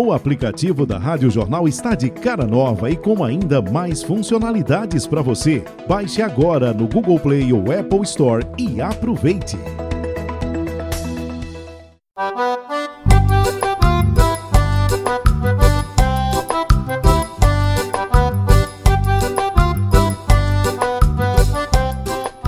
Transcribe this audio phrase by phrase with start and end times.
[0.00, 5.22] O aplicativo da Rádio Jornal está de cara nova e com ainda mais funcionalidades para
[5.22, 5.64] você.
[5.88, 9.58] Baixe agora no Google Play ou Apple Store e aproveite.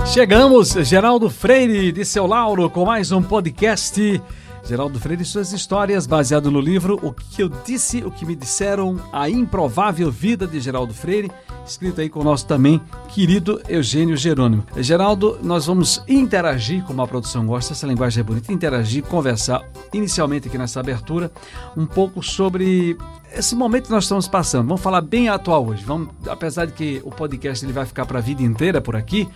[0.05, 4.21] Chegamos, Geraldo Freire, de seu Lauro, com mais um podcast.
[4.63, 8.35] Geraldo Freire e suas histórias, baseado no livro O que eu disse, o que me
[8.35, 11.31] disseram, a improvável vida de Geraldo Freire,
[11.65, 14.63] escrito aí com o nosso também querido Eugênio Jerônimo.
[14.77, 19.63] Geraldo, nós vamos interagir, como a produção gosta, essa linguagem é bonita, interagir, conversar
[19.93, 21.31] inicialmente aqui nessa abertura
[21.75, 22.97] um pouco sobre
[23.33, 24.67] esse momento que nós estamos passando.
[24.67, 25.83] Vamos falar bem atual hoje.
[25.85, 29.27] Vamos, apesar de que o podcast ele vai ficar para a vida inteira por aqui,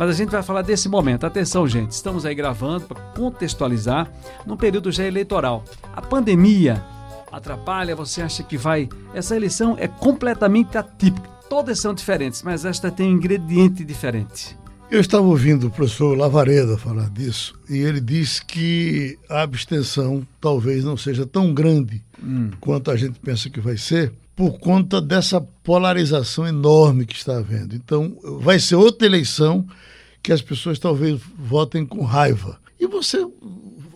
[0.00, 1.26] mas a gente vai falar desse momento.
[1.26, 4.10] Atenção, gente, estamos aí gravando para contextualizar
[4.46, 5.62] num período já eleitoral.
[5.94, 6.82] A pandemia
[7.30, 8.88] atrapalha, você acha que vai.
[9.12, 11.28] Essa eleição é completamente atípica.
[11.50, 14.56] Todas são diferentes, mas esta tem um ingrediente diferente.
[14.90, 20.82] Eu estava ouvindo o professor Lavareda falar disso e ele disse que a abstenção talvez
[20.82, 22.52] não seja tão grande hum.
[22.58, 27.76] quanto a gente pensa que vai ser, por conta dessa polarização enorme que está havendo.
[27.76, 29.66] Então, vai ser outra eleição
[30.22, 32.58] que as pessoas talvez votem com raiva.
[32.78, 33.26] E você,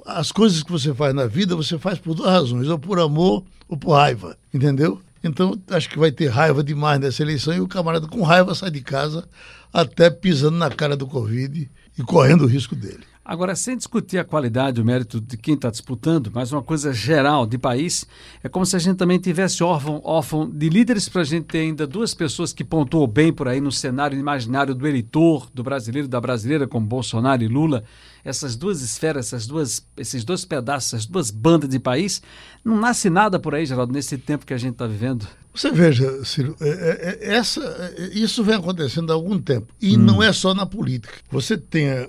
[0.05, 3.45] as coisas que você faz na vida, você faz por duas razões, ou por amor
[3.69, 5.01] ou por raiva, entendeu?
[5.23, 8.71] Então, acho que vai ter raiva demais nessa eleição e o camarada com raiva sai
[8.71, 9.27] de casa
[9.73, 13.05] até pisando na cara do Covid e correndo o risco dele.
[13.27, 17.47] Agora, sem discutir a qualidade, o mérito de quem está disputando, mas uma coisa geral
[17.47, 18.07] de país,
[18.43, 21.61] é como se a gente também tivesse órfão, órfão de líderes para a gente ter
[21.61, 26.07] ainda duas pessoas que pontuam bem por aí no cenário imaginário do eleitor, do brasileiro,
[26.07, 27.83] da brasileira, como Bolsonaro e Lula.
[28.23, 32.21] Essas duas esferas, essas duas, esses dois pedaços, essas duas bandas de país,
[32.63, 35.27] não nasce nada por aí, Geraldo, nesse tempo que a gente está vivendo.
[35.55, 39.73] Você veja, Ciro, é, é, é, essa, isso vem acontecendo há algum tempo.
[39.81, 40.01] E hum.
[40.01, 41.15] não é só na política.
[41.31, 42.09] Você tem.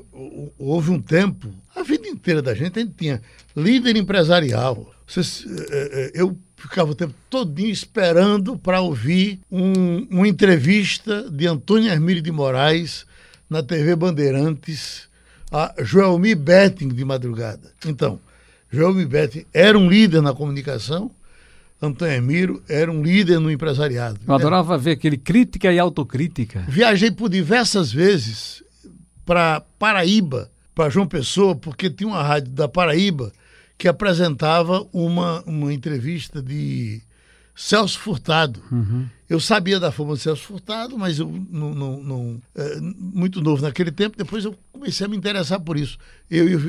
[0.57, 3.22] Houve um tempo, a vida inteira da gente, a gente tinha
[3.56, 4.91] líder empresarial.
[5.06, 5.22] Você,
[6.16, 12.31] eu ficava o tempo todinho esperando para ouvir um, uma entrevista de Antônio Hermílio de
[12.31, 13.06] Moraes
[13.47, 15.07] na TV Bandeirantes
[15.51, 17.72] a Joelmi Betting de madrugada.
[17.85, 18.19] Então,
[18.72, 21.12] Joelmi Betting era um líder na comunicação
[21.81, 24.19] Antônio Emiro era um líder no empresariado.
[24.25, 26.66] Eu adorava ver aquele crítica e autocrítica.
[26.68, 28.63] Viajei por diversas vezes
[29.25, 33.31] para Paraíba, para João Pessoa, porque tinha uma rádio da Paraíba
[33.78, 37.02] que apresentava uma, uma entrevista de
[37.56, 38.62] Celso Furtado.
[38.72, 39.07] Uhum.
[39.30, 43.63] Eu sabia da fama de Celso Furtado, mas eu não, não, não é, muito novo
[43.63, 44.18] naquele tempo.
[44.18, 45.97] Depois eu comecei a me interessar por isso.
[46.30, 46.59] Eu, eu,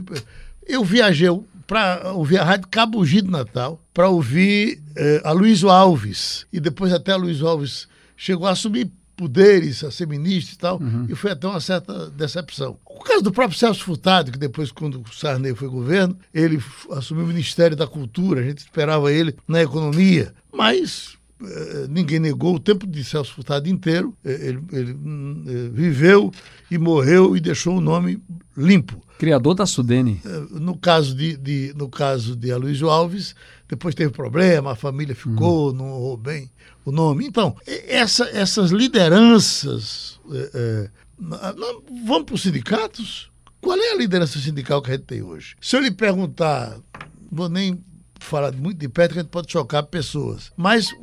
[0.67, 1.29] eu viajei
[1.67, 6.47] para ouvir a Rádio Cabugi do Natal, para ouvir eh, a Luiz Alves.
[6.53, 10.79] E depois até a Luiz Alves chegou a assumir poderes, a ser ministro e tal,
[10.81, 11.07] uhum.
[11.09, 12.77] e foi até uma certa decepção.
[12.85, 16.63] O caso do próprio Celso Furtado, que depois, quando o Sarney foi governo, ele
[16.93, 21.17] assumiu o Ministério da Cultura, a gente esperava ele na economia, mas
[21.91, 26.33] ninguém negou o tempo de Celso Furtado inteiro, eh, ele, ele hum, eh, viveu
[26.71, 28.23] e morreu e deixou o nome
[28.57, 29.03] limpo.
[29.19, 30.21] Criador da Sudene.
[30.51, 33.35] No caso de, de, no caso de Aloysio Alves,
[33.69, 35.75] depois teve problema, a família ficou, uhum.
[35.75, 36.51] não honrou bem
[36.85, 37.27] o nome.
[37.27, 40.21] Então, essa, essas lideranças.
[40.31, 40.91] É, é,
[42.05, 43.31] vamos para os sindicatos?
[43.61, 45.57] Qual é a liderança sindical que a gente tem hoje?
[45.61, 46.79] Se eu lhe perguntar,
[47.31, 47.83] vou nem
[48.21, 50.51] falar muito de perto que a gente pode chocar pessoas.
[50.57, 50.95] Mas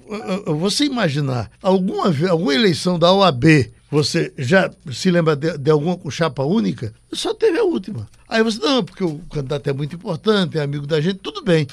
[0.46, 6.10] você imaginar alguma, alguma eleição da OAB você já se lembra de, de alguma com
[6.10, 6.92] chapa única?
[7.12, 8.10] Só teve a última.
[8.28, 11.68] Aí você, não, porque o candidato é muito importante, é amigo da gente, tudo bem.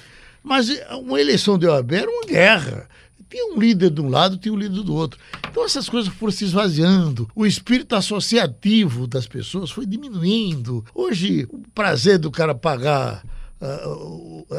[0.45, 0.69] Mas
[1.03, 2.87] uma eleição de OAB era uma guerra.
[3.31, 5.19] Tinha um líder de um lado, tinha um líder do outro.
[5.51, 7.27] Então essas coisas foram se esvaziando.
[7.35, 10.85] O espírito associativo das pessoas foi diminuindo.
[10.95, 13.25] Hoje, o prazer do cara pagar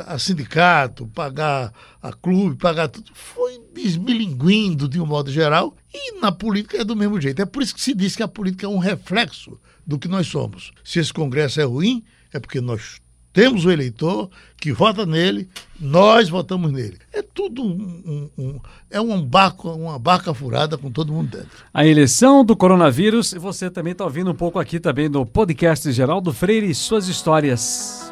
[0.06, 6.32] a, sindicato, pagar a clube, pagar tudo, foi desmilinguindo de um modo geral e na
[6.32, 7.42] política é do mesmo jeito.
[7.42, 10.28] É por isso que se diz que a política é um reflexo do que nós
[10.28, 10.72] somos.
[10.84, 13.02] Se esse Congresso é ruim, é porque nós
[13.34, 15.50] temos o eleitor que vota nele,
[15.80, 16.98] nós votamos nele.
[17.14, 18.60] É tudo um, um, um,
[18.90, 21.50] é um barco, uma barca furada com todo mundo dentro.
[21.74, 25.90] A eleição do coronavírus, e você também está ouvindo um pouco aqui também no podcast
[25.92, 28.11] Geraldo Freire e suas histórias.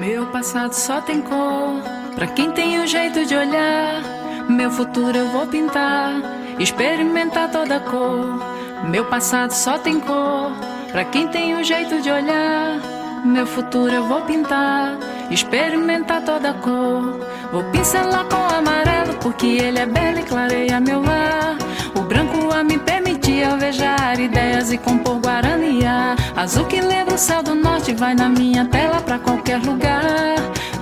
[0.00, 1.82] Meu passado só tem cor
[2.14, 4.00] para quem tem o jeito de olhar.
[4.48, 6.14] Meu futuro eu vou pintar,
[6.58, 8.40] experimentar toda cor.
[8.88, 10.52] Meu passado só tem cor
[10.90, 12.80] para quem tem o jeito de olhar.
[13.26, 14.96] Meu futuro eu vou pintar,
[15.30, 17.20] experimentar toda cor.
[17.52, 21.58] Vou pincelar com amarelo, porque ele é belo e clareia meu lar.
[21.94, 23.09] O branco a me permitir
[23.42, 26.16] alvejar ideias e compor guaraniá.
[26.36, 30.36] Azul que lembra o céu do norte, vai na minha tela pra qualquer lugar.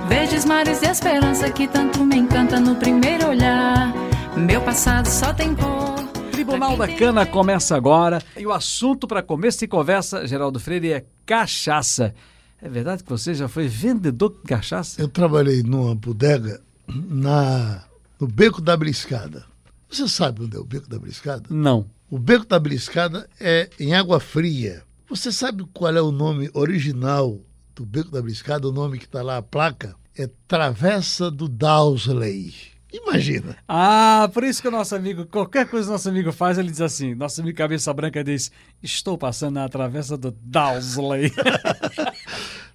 [0.07, 3.93] Verdes mares de esperança que tanto me encanta no primeiro olhar.
[4.35, 5.99] Meu passado só tem cor.
[6.31, 11.05] Tribunal da Cana começa agora e o assunto para começo de conversa, Geraldo Freire, é
[11.25, 12.15] cachaça.
[12.61, 15.01] É verdade que você já foi vendedor de cachaça?
[15.01, 17.83] Eu trabalhei numa bodega na,
[18.19, 19.45] no Beco da Briscada.
[19.89, 21.43] Você sabe onde é o Beco da Briscada?
[21.49, 21.85] Não.
[22.11, 24.81] O Beco da Briscada é em Água Fria.
[25.07, 27.39] Você sabe qual é o nome original
[27.75, 28.67] do Beco da Briscada?
[28.67, 29.95] O nome que está lá, a placa?
[30.17, 32.53] É Travessa do Dowsley.
[32.91, 33.57] Imagina.
[33.67, 36.71] Ah, por isso que o nosso amigo, qualquer coisa que o nosso amigo faz, ele
[36.71, 38.51] diz assim: nosso amigo Cabeça Branca diz:
[38.81, 41.31] Estou passando na travessa do Dowsley.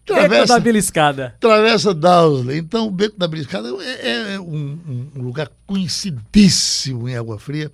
[0.06, 1.34] Beco da Beliscada.
[1.40, 2.58] Travessa Dowsley.
[2.58, 7.72] Então, o Beco da Beliscada é, é um, um, lugar conhecidíssimo em Água Fria.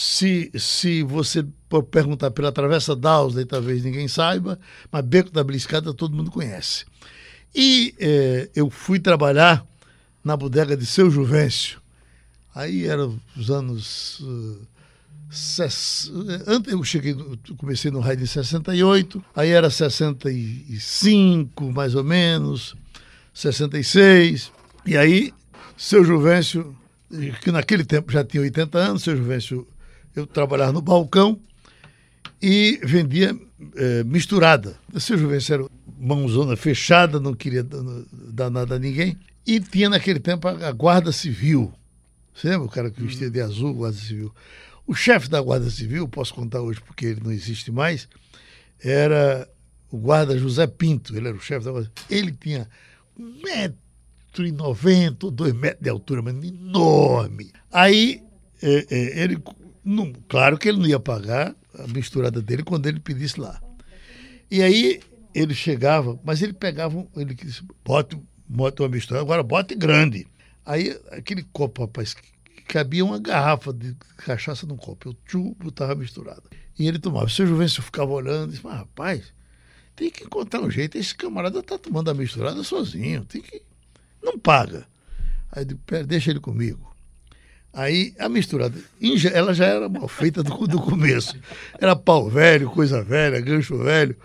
[0.00, 1.44] Se, se você
[1.90, 4.56] perguntar pela Travessa Dowsley, talvez ninguém saiba,
[4.92, 6.84] mas Beco da Beliscada todo mundo conhece.
[7.52, 9.66] E é, eu fui trabalhar
[10.22, 11.80] na bodega de seu Juvencio.
[12.54, 14.20] Aí eram os anos.
[14.20, 14.60] Uh,
[15.32, 16.12] ses...
[16.46, 17.16] Antes eu cheguei,
[17.56, 22.76] comecei no raio em 68, aí era 65, mais ou menos,
[23.34, 24.52] 66.
[24.86, 25.34] E aí,
[25.76, 26.72] seu Juvencio,
[27.42, 29.66] que naquele tempo já tinha 80 anos, seu Juvencio,
[30.18, 31.40] eu trabalhava no balcão
[32.40, 33.36] e vendia
[33.76, 34.76] é, misturada.
[34.98, 35.66] Seu Juvencio era
[35.98, 39.16] mãozona fechada, não queria dar nada a ninguém.
[39.46, 41.72] E tinha naquele tempo a, Guarda Civil.
[42.34, 44.32] Você lembra o cara que vestia de azul, Guarda Civil?
[44.86, 48.08] O chefe da Guarda Civil, posso contar hoje porque ele não existe mais,
[48.82, 49.48] era
[49.90, 51.16] o guarda José Pinto.
[51.16, 52.68] Ele era o chefe da Guarda Ele tinha
[53.18, 57.50] um metro e noventa ou dois metros de altura, mas enorme.
[57.72, 58.22] Aí,
[58.62, 59.38] é, é, ele,
[59.88, 63.58] não, claro que ele não ia pagar a misturada dele quando ele pedisse lá.
[64.50, 65.00] E aí
[65.34, 70.26] ele chegava, mas ele pegava, ele disse, bote bota uma mistura, agora bote grande.
[70.64, 72.14] Aí aquele copo, rapaz,
[72.66, 75.08] cabia uma garrafa de cachaça num copo.
[75.08, 76.42] Eu tchu, botava misturada.
[76.78, 77.24] E ele tomava.
[77.24, 79.32] O seu Juvencio ficava olhando e disse, mas rapaz,
[79.96, 80.98] tem que encontrar um jeito.
[80.98, 83.24] Esse camarada tá tomando a misturada sozinho.
[83.24, 83.62] Tem que.
[84.22, 84.86] Não paga.
[85.50, 86.94] Aí eu digo, deixa ele comigo.
[87.72, 88.78] Aí a misturada,
[89.32, 91.38] ela já era mal feita do, do começo.
[91.78, 94.16] Era pau velho, coisa velha, gancho velho.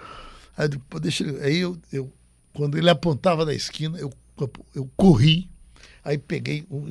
[0.58, 0.70] Aí,
[1.02, 2.12] deixa aí eu, eu
[2.54, 4.12] quando ele apontava na esquina, eu,
[4.76, 5.50] eu corri,
[6.04, 6.90] aí peguei um,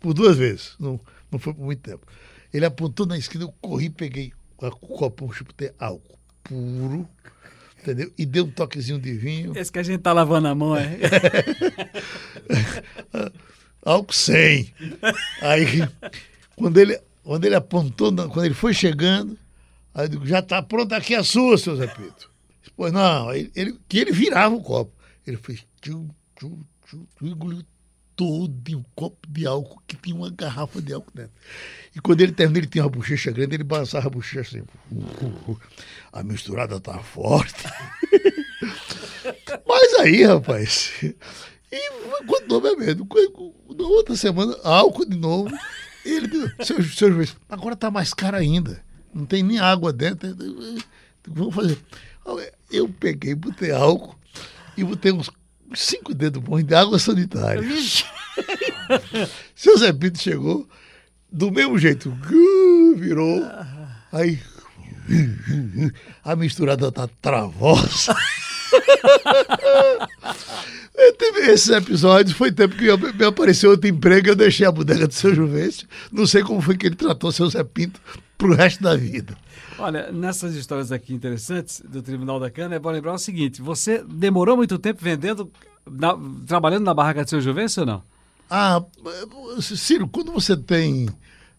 [0.00, 0.98] por duas vezes, não,
[1.30, 2.06] não foi por muito tempo.
[2.52, 7.06] Ele apontou na esquina, eu corri, peguei o copo, um chupetei álcool puro,
[7.80, 8.10] entendeu?
[8.16, 9.52] E deu um toquezinho de vinho.
[9.56, 10.98] Esse que a gente tá lavando a mão, é?
[13.84, 14.74] álcool 100.
[15.42, 15.88] Aí,
[16.56, 19.38] quando ele, quando ele apontou, quando ele foi chegando,
[19.94, 22.28] aí eu digo, já está pronta aqui a sua, seu Zé Pedro.
[22.76, 24.92] Pois não, ele, ele, que ele virava o copo.
[25.26, 27.64] Ele fez tchu, tchu, tchu, tchu, engoliu
[28.18, 31.32] todo um copo de álcool que tinha uma garrafa de álcool dentro.
[31.94, 34.62] E quando ele terminou, ele tinha uma bochecha grande, ele balançava a bochecha assim.
[36.12, 37.62] A misturada tá forte.
[39.66, 40.92] Mas aí, rapaz.
[41.70, 41.90] E
[42.26, 43.06] continuou bebendo.
[43.76, 45.54] Na outra semana, álcool de novo.
[46.04, 48.82] E ele seu, seu juiz, agora tá mais caro ainda.
[49.12, 50.34] Não tem nem água dentro.
[51.26, 51.78] Vamos fazer.
[52.70, 54.16] Eu peguei, botei álcool
[54.76, 55.30] e botei uns
[55.74, 57.62] cinco dedos bons de água sanitária.
[59.54, 60.68] Seu Zé Pinto chegou,
[61.30, 62.10] do mesmo jeito,
[62.96, 63.42] virou,
[64.12, 64.40] aí
[66.24, 68.16] a misturada tá travosa.
[71.48, 72.84] Esses episódios foi tempo que
[73.16, 75.88] me apareceu outro emprego, eu deixei a bodega do seu Juvencio.
[76.12, 78.00] Não sei como foi que ele tratou seu Zé Pinto
[78.36, 79.36] pro resto da vida.
[79.78, 84.02] Olha, nessas histórias aqui interessantes do Tribunal da Cana, é bom lembrar o seguinte: você
[84.02, 85.50] demorou muito tempo vendendo,
[85.88, 88.02] na, trabalhando na barraca do seu Juvencio ou não?
[88.50, 88.82] Ah,
[89.60, 91.08] Ciro, quando você tem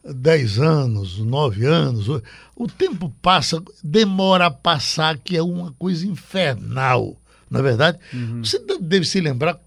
[0.03, 2.07] 10 anos, 9 anos,
[2.55, 7.15] o tempo passa, demora a passar, que é uma coisa infernal.
[7.49, 8.43] Na é verdade, uhum.
[8.43, 9.59] você deve se lembrar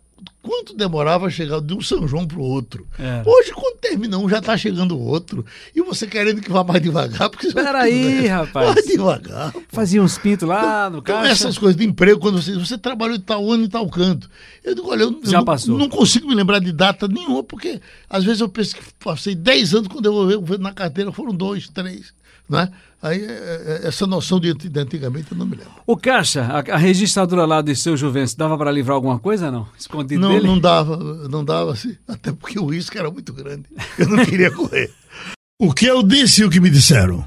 [0.43, 2.87] quanto demorava chegar de um São João para o outro.
[2.99, 3.23] É.
[3.25, 5.47] Hoje, quando termina um, já está chegando o outro.
[5.75, 8.75] E você querendo que vá mais devagar, porque você Peraí, rapaz.
[8.75, 9.53] Mais devagar.
[9.53, 9.63] Pô.
[9.69, 13.21] Fazia uns pintos lá no então, essas coisas de emprego, quando você, você trabalhou em
[13.21, 14.29] tal ano e tal canto.
[14.65, 15.73] Eu digo, olha, eu, já eu passou.
[15.73, 19.35] Não, não, consigo me lembrar de data nenhuma, porque às vezes eu penso que passei
[19.35, 22.13] 10 anos, quando eu vou ver na carteira foram dois, três.
[22.53, 22.71] Né?
[23.01, 25.73] Aí, é, é, essa noção de, de antigamente eu não me lembro.
[25.87, 29.67] O Caixa, a, a registradora lá de seu Juventus, dava para livrar alguma coisa não?
[29.79, 30.47] Escondido não, dele?
[30.47, 30.97] Não dava,
[31.29, 31.97] não dava assim.
[32.07, 33.65] Até porque o risco era muito grande.
[33.99, 34.93] Eu não queria correr.
[35.59, 37.27] o que eu disse e o que me disseram?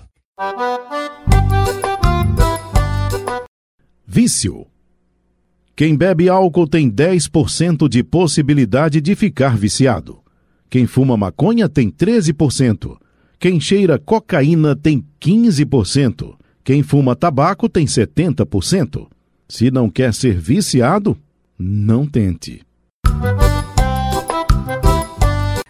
[4.06, 4.68] Vício.
[5.76, 10.20] Quem bebe álcool tem 10% de possibilidade de ficar viciado.
[10.70, 12.96] Quem fuma maconha tem 13%.
[13.40, 16.36] Quem cheira cocaína tem 15%.
[16.64, 19.08] Quem fuma tabaco tem 70%.
[19.48, 21.18] Se não quer ser viciado,
[21.58, 22.62] não tente.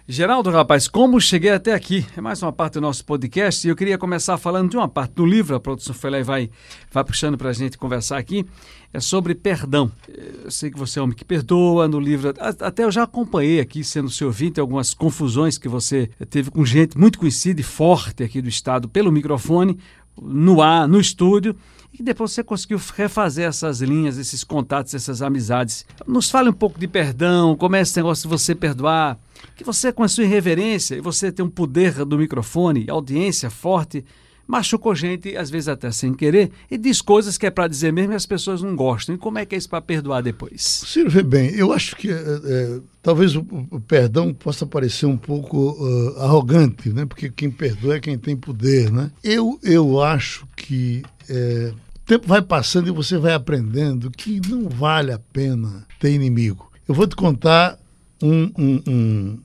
[0.08, 2.06] Geraldo, rapaz, como cheguei até aqui?
[2.16, 5.14] É mais uma parte do nosso podcast e eu queria começar falando de uma parte
[5.14, 6.48] do livro, a produção foi lá e vai,
[6.92, 8.46] vai puxando para a gente conversar aqui,
[8.92, 9.90] é sobre perdão.
[10.06, 13.82] Eu sei que você é homem que perdoa, no livro, até eu já acompanhei aqui,
[13.82, 18.40] sendo seu ouvinte, algumas confusões que você teve com gente muito conhecida e forte aqui
[18.40, 19.76] do estado pelo microfone,
[20.22, 21.56] no ar, no estúdio,
[21.98, 25.84] e depois você conseguiu refazer essas linhas, esses contatos, essas amizades.
[26.06, 29.18] Nos fale um pouco de perdão, como é esse negócio de você perdoar,
[29.56, 34.04] que você com a sua irreverência e você tem um poder do microfone, audiência forte,
[34.46, 38.12] machucou gente, às vezes até sem querer, e diz coisas que é para dizer mesmo
[38.12, 39.14] e as pessoas não gostam.
[39.14, 40.62] E como é que é isso para perdoar depois?
[40.86, 45.16] Ciro, vê bem, eu acho que é, é, talvez o, o, perdão possa parecer um
[45.16, 47.04] pouco uh, arrogante, né?
[47.06, 48.92] porque quem perdoa é quem tem poder.
[48.92, 49.10] Né?
[49.24, 51.72] Eu, eu acho que é,
[52.06, 56.70] tempo vai passando e você vai aprendendo que não vale a pena ter inimigo.
[56.88, 57.78] Eu vou te contar
[58.22, 59.38] um, um, um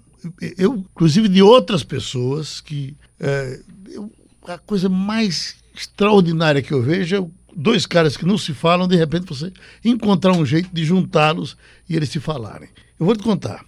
[0.58, 4.12] eu, inclusive de outras pessoas que é, eu,
[4.48, 8.96] a coisa mais extraordinária que eu vejo é dois caras que não se falam, de
[8.96, 9.52] repente você
[9.84, 11.58] encontrar um jeito de juntá-los
[11.90, 12.70] e eles se falarem.
[13.00, 13.66] Eu vou te contar.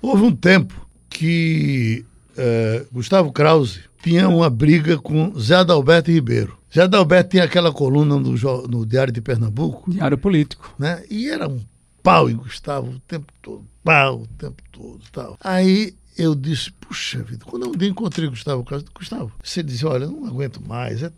[0.00, 2.04] Houve um tempo que
[2.38, 6.56] é, Gustavo Krause tinha uma briga com Zé Adalberto Ribeiro.
[6.72, 8.32] Zé Adalberto tinha aquela coluna no,
[8.68, 9.90] no Diário de Pernambuco.
[9.90, 10.72] Diário Político.
[10.78, 11.02] Né?
[11.10, 11.60] E era um
[12.02, 15.36] pau em Gustavo o tempo todo, pau o tempo todo tal.
[15.42, 20.10] Aí eu disse, puxa vida, quando eu encontrei Gustavo Krause, Gustavo, você disse, olha, eu
[20.10, 21.12] não aguento mais, é,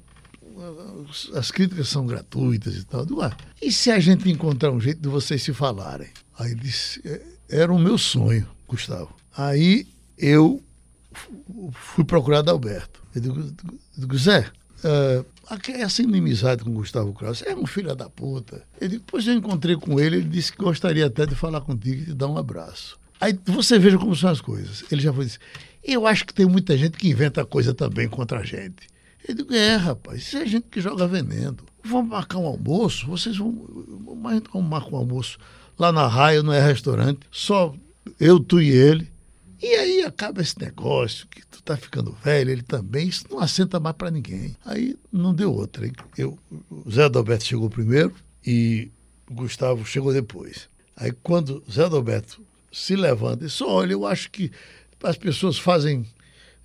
[1.34, 3.04] as críticas são gratuitas e tal.
[3.06, 6.08] Digo, ah, e se a gente encontrar um jeito de vocês se falarem?
[6.38, 9.14] Aí disse, é, era o meu sonho, Gustavo.
[9.36, 9.86] Aí
[10.18, 10.62] eu
[11.72, 13.02] fui procurar Alberto.
[13.14, 13.52] Eu digo,
[13.96, 14.50] digo Zé,
[14.84, 15.24] uh,
[15.74, 18.62] essa inimizade com Gustavo Krause é um filho da puta.
[18.80, 22.04] Ele, depois eu encontrei com ele, ele disse que gostaria até de falar contigo e
[22.06, 22.98] te dar um abraço.
[23.20, 24.84] Aí você veja como são as coisas.
[24.90, 25.40] Ele já foi dizer,
[25.84, 28.88] eu acho que tem muita gente que inventa coisa também contra a gente.
[29.28, 31.58] Eu digo, é, rapaz, isso é gente que joga veneno.
[31.84, 33.52] Vamos marcar um almoço, vocês vão.
[34.16, 35.38] Mas vamos marcar um almoço
[35.78, 37.74] lá na raia, não é restaurante, só
[38.18, 39.09] eu, tu e ele.
[39.62, 43.78] E aí acaba esse negócio que tu tá ficando velho, ele também, isso não assenta
[43.78, 44.56] mais para ninguém.
[44.64, 45.86] Aí não deu outra.
[45.86, 45.92] Hein?
[46.16, 46.38] Eu,
[46.70, 48.14] o Zé Adalberto chegou primeiro
[48.44, 48.90] e
[49.28, 50.68] o Gustavo chegou depois.
[50.96, 52.40] Aí quando o Zé Adalberto
[52.72, 54.50] se levanta e disse, olha, eu acho que
[55.02, 56.06] as pessoas fazem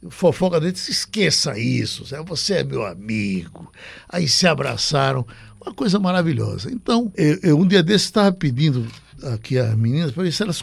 [0.09, 3.71] fofoca dele, se esqueça isso, você é meu amigo.
[4.07, 5.25] Aí se abraçaram,
[5.59, 6.71] uma coisa maravilhosa.
[6.71, 8.87] Então, eu, eu um dia desse estava pedindo
[9.33, 10.61] aqui às meninas para ver se elas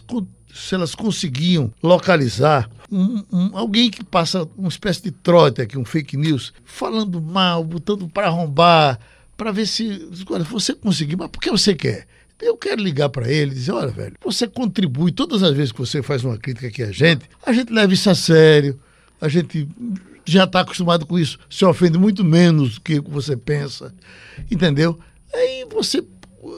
[0.52, 5.85] se elas conseguiam localizar um, um, alguém que passa uma espécie de trote aqui, um
[5.85, 9.00] fake news, falando mal, botando para arrombar,
[9.37, 10.09] para ver se.
[10.28, 12.06] Olha, você conseguir, mas por que você quer?
[12.40, 15.78] Eu quero ligar para ele e dizer: olha, velho, você contribui todas as vezes que
[15.78, 18.78] você faz uma crítica aqui a gente, a gente leva isso a sério,
[19.21, 19.66] a gente
[20.25, 23.94] já está acostumado com isso, se ofende muito menos do que você pensa,
[24.50, 24.99] entendeu?
[25.32, 26.04] Aí você.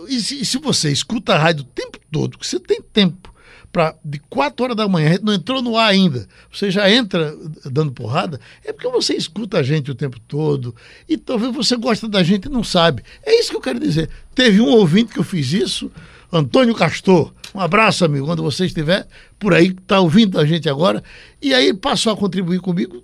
[0.09, 3.34] E se, e se você escuta a rádio o tempo todo, que você tem tempo
[3.75, 6.89] para de 4 horas da manhã, a gente não entrou no ar ainda, você já
[6.89, 10.73] entra dando porrada, é porque você escuta a gente o tempo todo
[11.09, 13.03] e talvez você gosta da gente e não sabe.
[13.27, 14.09] É isso que eu quero dizer.
[14.33, 15.91] Teve um ouvinte que eu fiz isso,
[16.33, 17.33] Antônio Castor.
[17.53, 19.09] Um abraço, amigo, quando você estiver
[19.41, 21.03] por aí, está ouvindo a gente agora.
[21.43, 23.03] E aí passou a contribuir comigo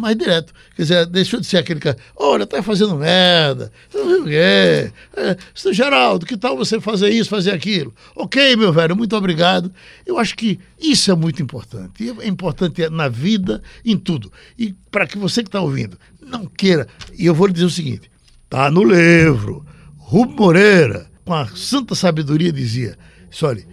[0.00, 0.52] mais direto.
[0.74, 4.92] Quer dizer, deixou de ser aquele cara, olha, tá fazendo merda, não sei o quê.
[5.16, 5.36] É,
[5.72, 7.94] Geraldo, que tal você fazer isso, fazer aquilo?
[8.14, 9.72] Ok, meu velho, muito obrigado.
[10.06, 12.14] Eu acho que isso é muito importante.
[12.20, 14.32] É importante na vida, em tudo.
[14.58, 16.86] E para que você que está ouvindo, não queira.
[17.18, 18.10] E eu vou lhe dizer o seguinte:
[18.48, 19.64] tá no livro.
[19.96, 22.96] Rubem Moreira com a santa sabedoria, dizia:
[23.42, 23.66] olha,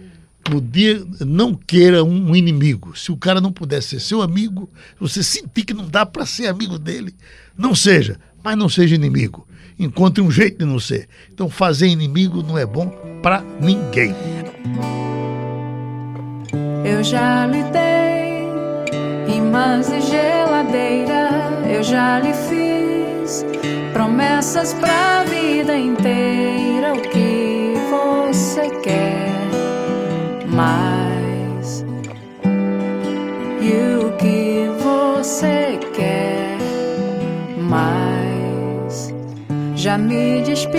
[0.50, 2.96] no dia não queira um inimigo.
[2.96, 4.68] Se o cara não puder ser seu amigo,
[4.98, 7.14] você sentir que não dá para ser amigo dele,
[7.56, 9.46] não seja, mas não seja inimigo.
[9.78, 11.08] Encontre um jeito de não ser.
[11.32, 12.88] Então fazer inimigo não é bom
[13.22, 14.14] para ninguém.
[16.84, 21.30] Eu já lhe dei imãs e geladeira,
[21.72, 23.44] eu já lhe fiz.
[23.92, 26.61] Promessas pra vida inteira,
[39.92, 40.78] Já me despi,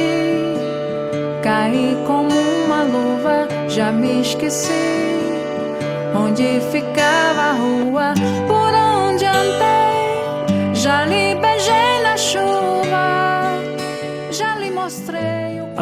[1.44, 2.34] caí como
[2.66, 4.74] uma luva, já me esqueci
[6.16, 8.14] onde ficava a rua,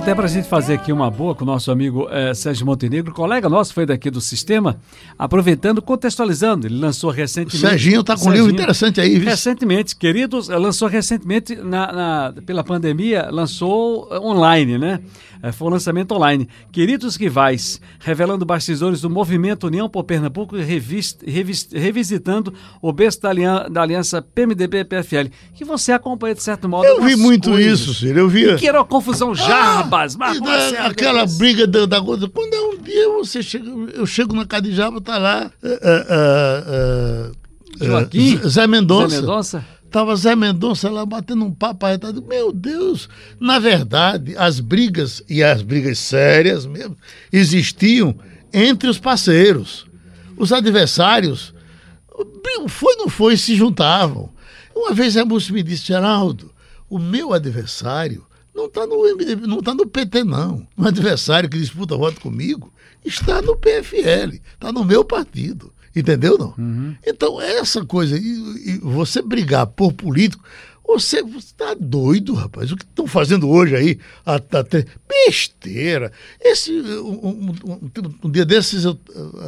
[0.01, 3.13] Até para a gente fazer aqui uma boa com o nosso amigo eh, Sérgio Montenegro,
[3.13, 4.79] colega nosso, foi daqui do sistema,
[5.17, 6.65] aproveitando, contextualizando.
[6.65, 7.59] Ele lançou O recentemente.
[7.59, 9.29] Serginho tá com um livro Serginho, interessante aí, viu?
[9.29, 14.99] Recentemente, queridos, eh, lançou recentemente, na, na- pela pandemia, lançou online, né?
[15.43, 16.47] Eh, Foi um lançamento online.
[16.71, 23.21] Queridos Rivais, revelando bastidores do movimento União por Pernambuco e revis- revis- revisitando o berço
[23.21, 27.79] da, alian- da aliança PMDB-PFL, que você acompanha, de certo modo, Eu vi muito coisas.
[27.79, 28.19] isso, Ciro.
[28.19, 28.55] Eu vi.
[28.57, 32.27] Que era uma confusão jarbas, Ah, mas da- aquela briga da, da coisa.
[32.29, 35.51] Quando é um dia você chega, eu chego na casa de Jaba, tá lá.
[35.63, 37.31] eh, eh,
[37.79, 38.37] eh, Joaquim?
[38.47, 39.09] Zé Mendonça.
[39.09, 39.65] Zé Mendonça?
[39.91, 42.23] Tava Zé Mendonça lá batendo um papo arretado.
[42.23, 43.09] Meu Deus!
[43.37, 46.95] Na verdade, as brigas, e as brigas sérias mesmo,
[47.31, 48.15] existiam
[48.53, 49.85] entre os parceiros.
[50.37, 51.53] Os adversários,
[52.69, 54.29] foi não foi, se juntavam.
[54.73, 56.53] Uma vez a Múcio me disse, Geraldo,
[56.89, 60.65] o meu adversário não está no MDB, não está no PT, não.
[60.77, 62.71] O adversário que disputa voto comigo
[63.05, 65.73] está no PFL, está no meu partido.
[65.95, 66.53] Entendeu, não?
[67.05, 70.41] Então, essa coisa, e, e você brigar por político,
[70.87, 72.71] você está doido, rapaz.
[72.71, 73.99] O que estão fazendo hoje aí?
[74.25, 76.11] Até besteira.
[76.39, 77.91] Esse, um, um- um-
[78.23, 78.97] um dia desses eu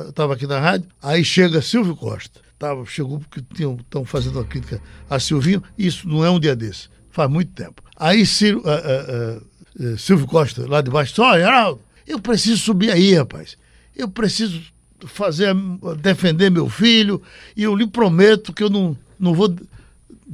[0.10, 2.40] estava aqui na rádio, aí chega Silvio Costa.
[2.60, 5.62] Tava, chegou porque estão fazendo uma crítica a Silvinho.
[5.78, 7.82] Isso não é um dia desse, faz muito tempo.
[7.98, 9.42] Aí Ciro, ah, ah,
[9.82, 13.58] eh, Silvio Costa, lá de baixo, só, Geraldo, eu preciso subir aí, rapaz.
[13.96, 14.62] Eu preciso
[15.08, 15.54] fazer,
[16.02, 17.22] defender meu filho
[17.56, 19.54] e eu lhe prometo que eu não, não vou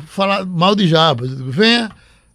[0.05, 1.31] falar mal de Jabas.
[1.31, 1.91] Eu digo, venha,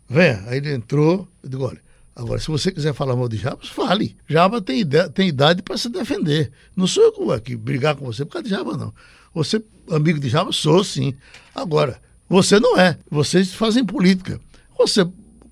[0.09, 0.43] venha.
[0.47, 1.81] Aí ele entrou, eu digo, olha,
[2.15, 4.17] agora se você quiser falar mal de Jabas, fale.
[4.29, 6.51] Jabas tem, tem idade para se defender.
[6.77, 8.93] Não sou eu que aqui brigar com você por causa de Jabas, não.
[9.35, 11.15] Você, amigo de Jabas, sou sim.
[11.55, 12.97] Agora, você não é.
[13.11, 14.41] Vocês fazem política.
[14.79, 15.07] Você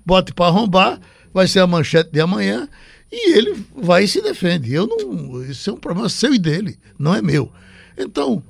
[0.05, 0.99] bote para arrombar,
[1.33, 2.67] vai ser a manchete de amanhã
[3.15, 4.73] e ele vai e se defende.
[4.73, 5.43] Eu não.
[5.43, 7.51] Isso é um problema seu e dele, não é meu.
[7.97, 8.43] Então,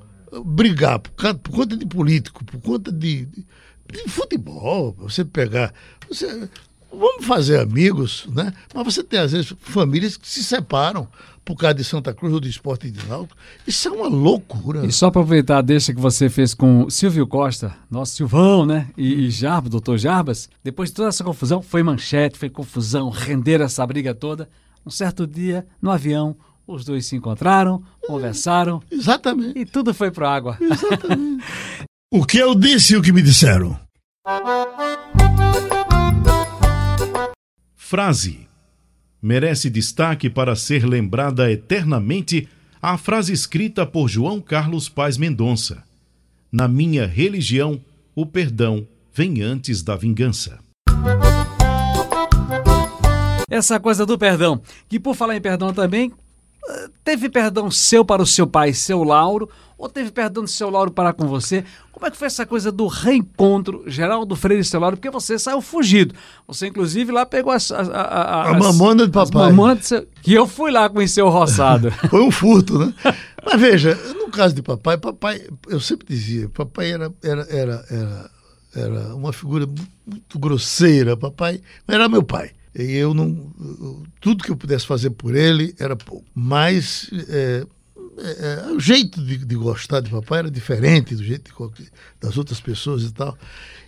[0.44, 3.46] brigar por, ca- por conta de político, por conta de, de-
[3.92, 5.72] de futebol, você pegar.
[6.08, 6.48] Você,
[6.90, 8.52] vamos fazer amigos, né?
[8.74, 11.06] Mas você tem, às vezes, famílias que se separam
[11.44, 13.36] por causa de Santa Cruz ou do esporte de Náutico.
[13.66, 14.86] Isso é uma loucura.
[14.86, 18.88] E só aproveitar a deixa que você fez com Silvio Costa, nosso Silvão, né?
[18.96, 23.64] E, e Jarbas, doutor Jarbas, depois de toda essa confusão, foi manchete, foi confusão, renderam
[23.66, 24.48] essa briga toda.
[24.86, 29.58] Um certo dia, no avião, os dois se encontraram, conversaram Exatamente.
[29.58, 30.58] e tudo foi pro água.
[32.16, 33.76] O que eu disse e o que me disseram.
[37.74, 38.46] Frase.
[39.24, 42.46] Merece destaque para ser lembrada eternamente
[42.82, 45.82] a frase escrita por João Carlos Paz Mendonça.
[46.52, 47.80] Na minha religião,
[48.14, 50.58] o perdão vem antes da vingança.
[53.48, 54.60] Essa coisa do perdão,
[54.90, 56.12] que por falar em perdão também,
[57.02, 60.90] teve perdão seu para o seu pai, seu Lauro, ou teve perdão do seu Lauro
[60.90, 61.64] para com você?
[61.92, 64.96] Como é que foi essa coisa do reencontro, Geraldo Freire e seu Lauro?
[64.96, 66.14] Porque você saiu fugido.
[66.46, 69.50] Você, inclusive, lá pegou as, a, a, A mamona as papai.
[69.50, 71.90] do seu- que eu fui lá conhecer o roçado.
[72.10, 72.92] Foi um furto, né?
[73.44, 78.30] Mas veja, no caso de papai, papai, eu sempre dizia, papai era, era, era, era,
[78.74, 79.74] era uma figura mu-
[80.06, 82.50] muito grosseira, papai era meu pai.
[82.74, 83.52] Eu não.
[84.20, 86.24] Tudo que eu pudesse fazer por ele era pouco.
[86.34, 87.66] Mas é,
[88.18, 92.36] é, é, o jeito de, de gostar de papai era diferente do jeito de das
[92.36, 93.38] outras pessoas e tal.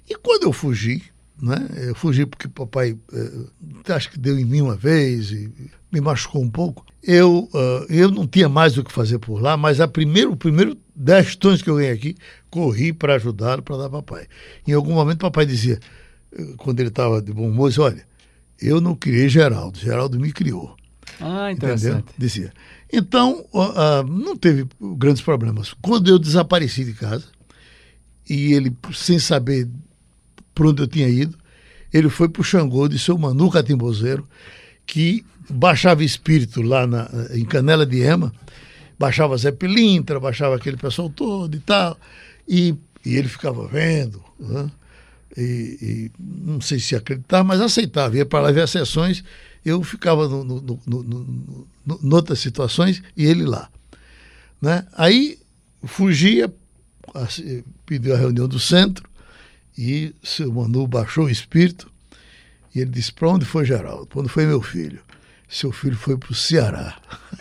[0.09, 1.03] E quando eu fugi,
[1.41, 1.69] né?
[1.77, 5.53] Eu fugi porque papai eh, acho que deu em mim uma vez e
[5.93, 6.85] me machucou um pouco.
[7.03, 10.37] Eu, ah, eu não tinha mais o que fazer por lá, mas a primeiro, o
[10.37, 12.17] primeiro 10 tons que eu ganhei aqui,
[12.51, 14.27] corri para ajudá-lo, para dar papai.
[14.67, 15.79] Em algum momento, papai dizia,
[16.57, 18.05] quando ele estava de bom humor, olha,
[18.61, 20.77] eu não criei Geraldo, Geraldo me criou.
[21.21, 21.75] ah, Entendeu?
[21.75, 22.07] interessante.
[22.17, 22.53] Dizia.
[22.93, 25.75] Então, ó, ah, não teve grandes problemas.
[25.83, 27.25] Quando eu desapareci de casa,
[28.29, 29.69] e ele, sem saber
[30.55, 31.37] por onde eu tinha ido,
[31.93, 34.27] ele foi para o Xangô de seu Manu Catimbozeiro,
[34.85, 38.33] que baixava espírito lá na, em Canela de Ema,
[38.99, 41.99] baixava Zé Pilintra, baixava aquele pessoal todo e tal,
[42.49, 44.71] e, e ele ficava vendo, né?
[45.37, 48.17] E, e não sei se acreditava, mas aceitava.
[48.17, 49.23] Ia para lá ver as sessões,
[49.65, 53.69] eu ficava no, no, no, no, no, no outras situações e ele lá.
[54.61, 54.87] Né?
[54.95, 55.39] Aí
[55.85, 56.53] fugia,
[57.15, 59.09] assim, pediu a reunião do centro
[59.77, 61.91] e seu Manu baixou o espírito
[62.75, 64.07] e ele disse: Para onde foi Geraldo?
[64.07, 65.01] Para onde foi meu filho?
[65.49, 66.95] Seu filho foi para o Ceará.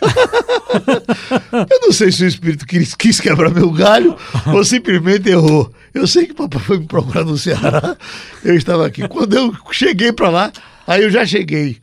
[1.70, 4.16] eu não sei se o espírito quis, quis quebrar meu galho
[4.46, 5.72] ou simplesmente errou.
[5.92, 7.96] Eu sei que o papai foi me procurar no Ceará,
[8.44, 9.06] eu estava aqui.
[9.08, 10.52] Quando eu cheguei para lá,
[10.86, 11.78] aí eu já cheguei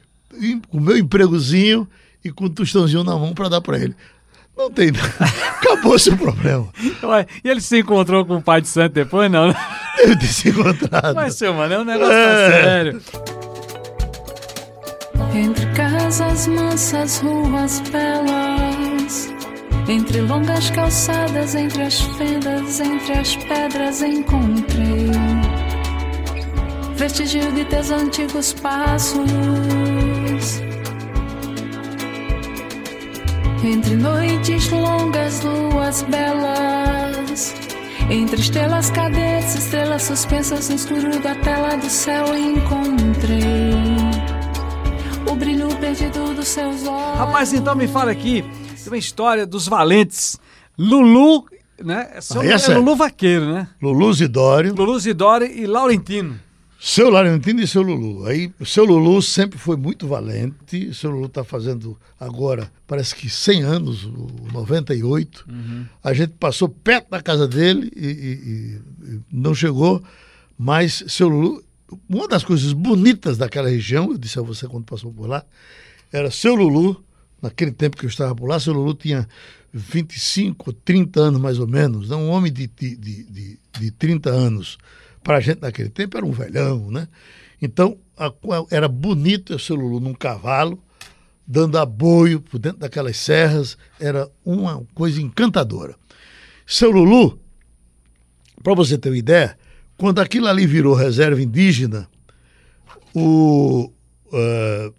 [0.70, 1.88] com o meu empregozinho
[2.24, 3.96] e com o tostãozinho na mão para dar para ele.
[4.56, 4.92] Não tem.
[5.60, 6.68] Acabou-se o problema.
[7.04, 9.54] Ué, e ele se encontrou com o pai de santo depois, não?
[9.98, 11.16] Deve ter se encontrado.
[11.16, 12.52] Mas, seu mano, é um negócio É.
[12.52, 13.02] sério.
[15.34, 19.34] Entre casas mansas, ruas belas,
[19.88, 25.12] entre longas calçadas, entre as fendas, entre as pedras encontrei
[27.04, 29.30] vestígio de teus antigos passos.
[33.62, 37.54] Entre noites longas, luas belas,
[38.10, 43.83] entre estrelas cadentes, estrelas suspensas no escuro da tela do céu encontrei
[45.34, 47.17] o brilho perdido dos seus olhos.
[47.17, 48.43] Rapaz, então me fala aqui
[48.82, 50.39] de uma história dos valentes.
[50.78, 51.46] Lulu,
[51.84, 52.19] né?
[52.22, 52.78] Seu Ah, é é.
[52.78, 53.67] Lulu Vaqueiro, né?
[53.82, 56.39] Lulu Zidório, Lulu Zidori e Laurentino.
[56.80, 58.26] seu Laurentino e seu Lulu.
[58.28, 60.88] Aí, o seu Lulu sempre foi muito valente.
[60.89, 65.46] O seu Lulu está fazendo agora, parece que 100 anos, o 98.
[66.04, 70.02] A gente passou perto da casa dele e, e- e não chegou.
[70.58, 71.63] Mas seu Lulu,
[72.10, 75.45] uma das coisas bonitas daquela região, eu disse a você quando passou por lá,
[76.12, 77.03] era seu Lulu,
[77.41, 79.27] naquele tempo que eu estava por lá, seu Lulu tinha
[79.73, 82.15] 25, 30 anos mais ou menos, né?
[82.15, 84.77] um homem de, de, de, de, de 30 anos.
[85.23, 87.08] Para a gente naquele tempo era um velhão, né?
[87.62, 88.32] Então a-
[88.69, 90.77] era bonito o seu Lulu num cavalo,
[91.47, 95.95] dando aboio por dentro daquelas serras, era uma coisa encantadora.
[96.65, 97.39] Seu Lulu,
[98.62, 99.58] para você ter uma ideia,
[99.97, 102.08] quando aquilo ali virou reserva indígena,
[103.13, 103.91] o,
[104.34, 104.91] eh,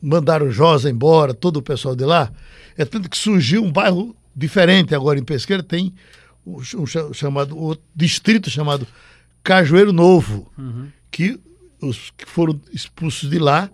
[0.00, 2.32] mandaram Josa embora, todo o pessoal de lá.
[2.76, 5.92] É tanto que surgiu um bairro diferente agora em Pesqueira, tem
[6.46, 8.86] um, ch- um cha- chamado, outro distrito chamado
[9.42, 10.50] Cajueiro Novo,
[11.10, 11.38] que
[11.80, 13.70] os que foram expulsos de lá,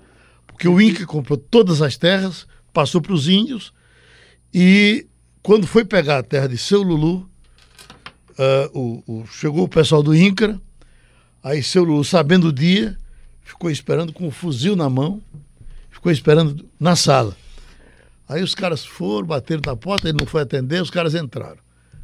[0.46, 3.72] porque o Inca comprou todas as terras, passou para os índios,
[4.54, 5.06] e
[5.42, 7.28] quando foi pegar a terra de seu Lulu,
[8.42, 10.60] ah, o- o- chegou o pessoal do INCRA,
[11.42, 12.96] aí seu Lulu, sabendo o dia,
[13.42, 15.20] ficou esperando com o fuzil na mão,
[15.90, 17.36] ficou esperando na sala.
[18.28, 21.58] Aí os caras foram, bateram na porta, ele não foi atender, os caras entraram.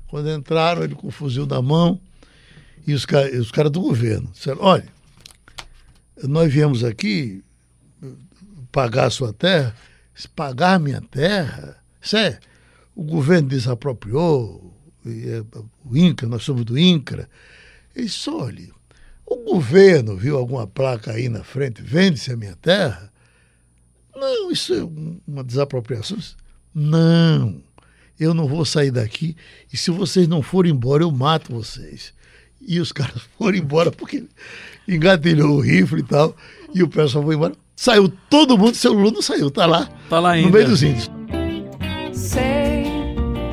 [0.09, 2.01] Quando entraram, ele com o fuzil na mão,
[2.87, 3.07] e os,
[3.41, 4.87] os caras do governo disseram, olha,
[6.25, 7.43] nós viemos aqui
[8.73, 9.75] pagar a sua terra,
[10.15, 12.41] Se pagar minha terra, isso é,
[12.95, 14.68] o governo desapropriou,
[15.85, 17.29] o INCRA, nós somos do INCRA.
[17.95, 18.69] Ele disse, olha,
[19.27, 23.13] o governo viu alguma placa aí na frente, vende-se a minha terra?
[24.15, 26.19] Não, isso é um- uma desapropriação.
[26.75, 27.61] Não,
[28.19, 29.37] eu não vou sair daqui
[29.73, 32.13] e se vocês não forem embora, eu mato vocês.
[32.61, 34.25] E os caras foram embora porque
[34.87, 36.37] engatilhou o rifle e tal,
[36.75, 37.55] e o pessoal foi embora.
[37.77, 39.87] Saiu todo mundo, seu Lula não saiu, tá lá.
[40.11, 40.49] Tá lá ainda.
[40.49, 41.09] No meio dos índios.
[42.13, 42.85] Sei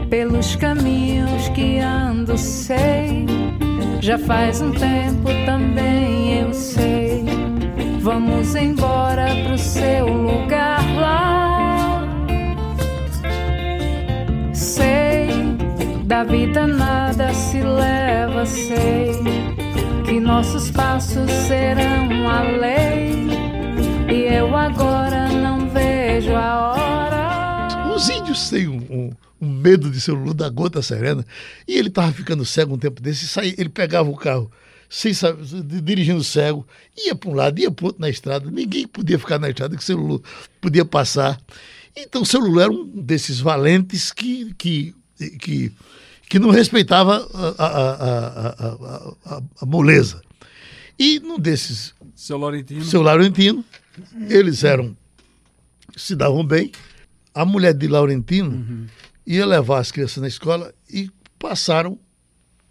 [0.10, 1.25] pelos caminhos
[1.56, 3.26] que ando, sei.
[4.02, 7.24] Já faz um tempo também eu sei.
[8.02, 12.04] Vamos embora pro seu lugar lá.
[14.54, 15.28] Sei,
[16.04, 19.12] da vida nada se leva, sei.
[20.06, 23.26] Que nossos passos serão a lei.
[24.14, 27.96] E eu agora não vejo a hora.
[27.96, 29.10] Os índios têm um, um-
[29.42, 31.26] um medo de seu Lula da gota serena.
[31.68, 33.28] E ele estava ficando cego um tempo desse.
[33.28, 34.52] Saía, ele pegava o carro
[34.90, 36.66] sem saber, di- dirigindo cego,
[36.98, 38.50] ia para um lado, ia para outro na estrada.
[38.50, 40.22] Ninguém podia ficar na estrada que seu Lula
[40.62, 41.40] podia passar.
[41.96, 44.96] Então, seu Lula era um desses valentes que, que,
[45.40, 45.72] que,
[46.30, 50.22] que não respeitava a, a, a, a, a, a- a moleza.
[50.98, 52.84] E num desses Seu Laurentino.
[52.86, 53.66] seu Laurentino,
[54.30, 54.96] eles eram,
[55.96, 56.72] se davam bem.
[57.34, 58.88] A mulher de Laurentino
[59.26, 61.10] ia levar as crianças na escola e
[61.40, 62.00] passaram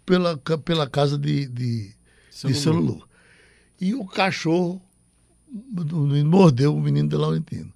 [0.05, 1.91] pela, pela casa de, de,
[2.29, 2.55] Seu de.
[3.79, 4.81] E o cachorro
[6.25, 7.73] mordeu o menino de Laurentino.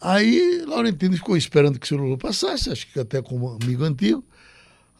[0.00, 4.24] Aí Laurentino ficou esperando que o seu Lulu passasse, acho que até como amigo antigo.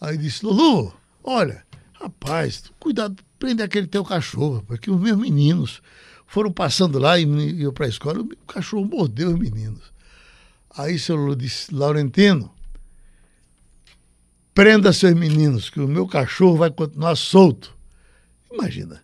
[0.00, 1.64] Aí disse, Lulu, olha,
[2.04, 5.80] Rapaz, cuidado, prende aquele teu cachorro, porque os meus meninos
[6.26, 9.80] foram passando lá e iam para a escola, o cachorro mordeu os meninos.
[10.76, 12.52] Aí seu Lulu disse, Laurentino,
[14.54, 17.76] prenda seus meninos, que o meu cachorro vai continuar solto.
[18.52, 19.02] Imagina.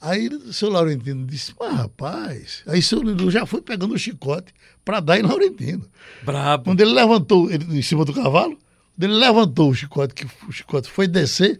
[0.00, 4.54] Aí o seu Laurentino disse, mas rapaz, aí seu Lulu já foi pegando o chicote
[4.84, 5.84] para dar em Laurentino.
[6.22, 6.64] Brabo.
[6.64, 8.56] Quando ele levantou ele, em cima do cavalo,
[8.94, 11.58] quando ele levantou o chicote, que o chicote foi descer,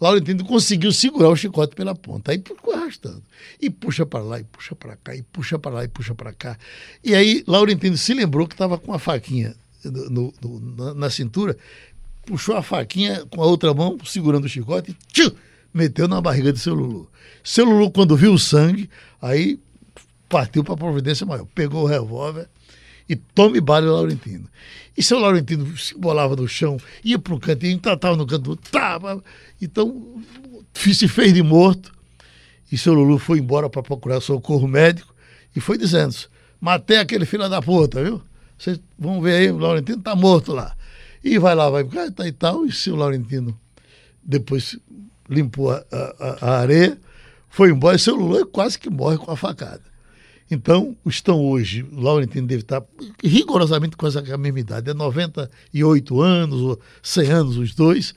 [0.00, 2.30] Laurentino conseguiu segurar o chicote pela ponta.
[2.30, 3.22] Aí ficou arrastando.
[3.60, 6.32] E puxa para lá, e puxa para cá, e puxa para lá, e puxa para
[6.32, 6.56] cá.
[7.02, 11.56] E aí Laurentino se lembrou que estava com a faquinha no, no, na, na, cintura,
[12.28, 15.30] puxou a faquinha com a outra mão, segurando o chicote, tchum,
[15.72, 17.10] meteu na barriga de seu Lulu.
[17.42, 19.58] Seu Lulu, quando viu o sangue, aí
[20.28, 21.46] partiu para a providência maior.
[21.54, 22.46] Pegou o revólver
[23.08, 24.46] e tome bala Laurentino.
[24.94, 29.24] E seu Laurentino se bolava no chão, ia para o cantinho, estava no canto, tava.
[29.60, 30.22] Então,
[30.74, 31.96] se fez de morto.
[32.70, 35.14] E seu Lulu foi embora para procurar socorro médico
[35.56, 36.14] e foi dizendo:
[36.60, 38.20] matei aquele filho da puta, viu?
[38.58, 40.76] Vocês vão ver aí, o Laurentino está morto lá.
[41.22, 42.64] E vai lá, vai cá tá e tal.
[42.64, 43.58] E seu Laurentino
[44.22, 44.78] depois
[45.28, 46.98] limpou a, a, a areia,
[47.48, 49.82] foi embora e seu Lulu quase que morre com a facada.
[50.50, 52.82] Então, estão hoje, o Laurentino deve estar
[53.22, 58.14] rigorosamente com essa mesma idade, é 98 anos, ou 100 anos os dois.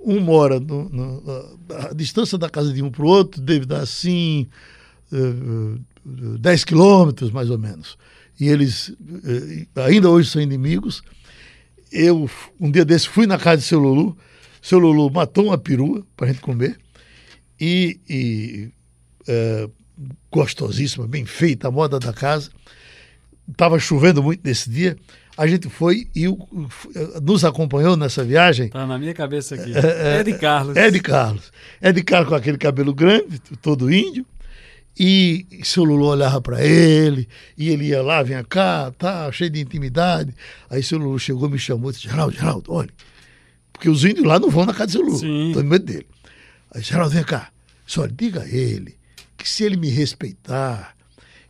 [0.00, 3.82] Um mora no, no, a distância da casa de um para o outro deve dar
[3.82, 4.48] assim
[5.12, 7.96] uh, uh, 10 quilômetros, mais ou menos.
[8.40, 11.02] E eles uh, ainda hoje são inimigos.
[11.92, 14.16] Eu, um dia desse, fui na casa de seu Lulu.
[14.62, 16.78] Seu Lulu matou uma perua para a gente comer.
[17.60, 18.70] E, e
[19.28, 19.70] uh,
[20.30, 22.50] gostosíssima, bem feita, a moda da casa.
[23.48, 24.96] Estava chovendo muito nesse dia.
[25.36, 26.38] A gente foi e o,
[27.22, 28.68] nos acompanhou nessa viagem.
[28.68, 29.72] Tá na minha cabeça aqui.
[29.74, 30.76] É, é, Ed Carlos.
[30.76, 31.52] Ed Carlos.
[31.80, 34.26] Ed Carlos com aquele cabelo grande, todo índio.
[35.02, 39.58] E seu Lulu olhava para ele, e ele ia lá, vinha cá, tá, cheio de
[39.58, 40.34] intimidade.
[40.68, 42.90] Aí seu Lulu chegou, me chamou e disse: Geraldo, Geraldo, olha.
[43.72, 45.54] Porque os índios lá não vão na casa de seu Lulu.
[45.54, 46.06] Tô medo dele.
[46.70, 47.50] Aí, Geraldo, vem cá.
[47.86, 48.94] Só diga a ele
[49.38, 50.94] que se ele me respeitar,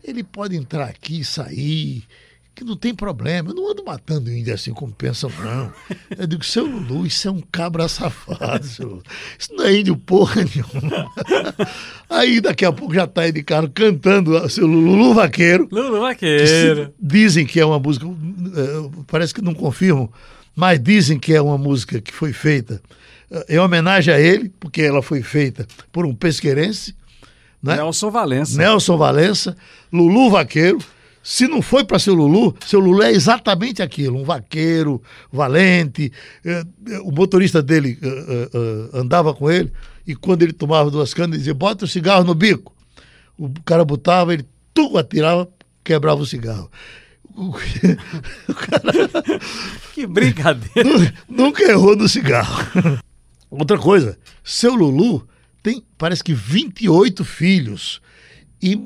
[0.04, 2.04] ele pode entrar aqui e sair,
[2.60, 3.50] que não tem problema.
[3.50, 5.72] Eu não ando matando índio assim como pensam, não.
[6.16, 9.02] Eu digo, seu Lulu, isso é um cabra safado, Lulu.
[9.38, 11.10] Isso não é índio porra nenhuma.
[12.08, 15.68] Aí daqui a pouco já tá aí de carro cantando seu Lulu Vaqueiro.
[15.72, 16.92] Lulu Vaqueiro.
[17.00, 20.10] dizem que é uma música, eh, parece que não confirmam,
[20.54, 22.82] mas dizem que é uma música que foi feita
[23.30, 26.94] eh, em homenagem a ele, porque ela foi feita por um pesqueirense
[27.62, 27.76] né?
[27.76, 28.56] Nelson Valença.
[28.58, 29.56] Nelson Valença,
[29.90, 30.78] Lulu Vaqueiro.
[31.22, 36.10] Se não foi para ser Lulu, seu Lulu é exatamente aquilo: um vaqueiro, valente.
[36.44, 38.50] Eh, eh, o motorista dele eh,
[38.94, 39.70] andava com ele
[40.06, 42.74] e quando ele tomava duas canas, ele dizia: bota o cigarro no bico.
[43.38, 45.48] O cara botava, ele tu atirava,
[45.84, 46.70] quebrava o cigarro.
[47.36, 47.52] O
[48.54, 49.40] cara...
[49.94, 51.14] que brincadeira!
[51.28, 53.00] Nunca errou no cigarro.
[53.50, 55.26] Outra coisa, seu Lulu
[55.62, 58.00] tem, parece que 28 filhos
[58.62, 58.80] e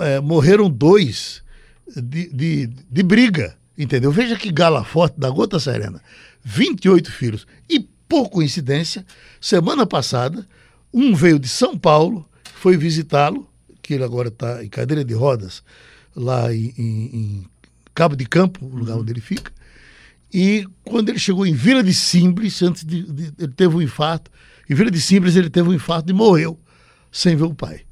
[0.00, 1.42] é, morreram dois
[1.86, 4.10] de, de, de, briga, entendeu?
[4.10, 6.02] Veja que gala forte da Gota Serena.
[6.44, 7.46] 28 filhos.
[7.68, 9.04] E, por coincidência,
[9.40, 10.46] semana passada,
[10.92, 13.48] um veio de São Paulo, foi visitá-lo,
[13.80, 15.62] que ele agora está em cadeira de rodas,
[16.14, 17.44] lá em, em,
[17.94, 19.52] Cabo de Campo, o lugar onde ele fica.
[20.32, 24.30] E quando ele chegou em Vila de Simples, antes de, de ele teve um infarto,
[24.68, 26.58] em Vila de Simples ele teve um infarto e morreu
[27.10, 27.82] sem ver o pai.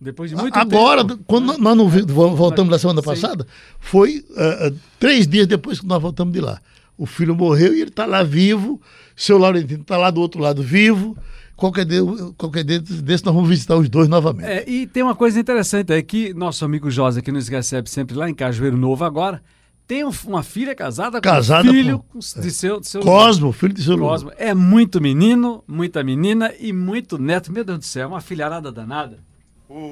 [0.00, 1.22] Depois de muito Agora, tempo.
[1.26, 1.88] quando nós não
[2.34, 3.46] voltamos da semana passada,
[3.78, 6.58] foi uh, três dias depois que nós voltamos de lá.
[6.96, 8.80] O filho morreu e ele está lá vivo,
[9.14, 11.16] seu Laurentino está lá do outro lado vivo.
[11.54, 12.00] Qualquer dia,
[12.38, 14.48] qualquer dia desse nós vamos visitar os dois novamente.
[14.48, 18.16] É, e tem uma coisa interessante aí que nosso amigo Josa, que nos recebe sempre
[18.16, 19.42] lá em Cajueiro Novo agora,
[19.86, 23.74] tem uma filha casada, casada com um filho com, de seu, de seu Cosmo, filho
[23.74, 24.32] de seu Cosmo.
[24.38, 27.52] É muito menino, muita menina e muito neto.
[27.52, 29.18] Meu Deus do céu, uma filharada danada.
[29.72, 29.86] Lulu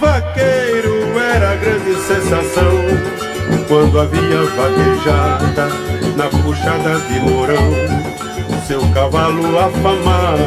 [0.00, 2.72] vaqueiro era grande sensação
[3.68, 5.68] quando havia vaquejada
[6.16, 8.29] na puxada de Mourão.
[8.70, 10.46] Seu cavalo afamado,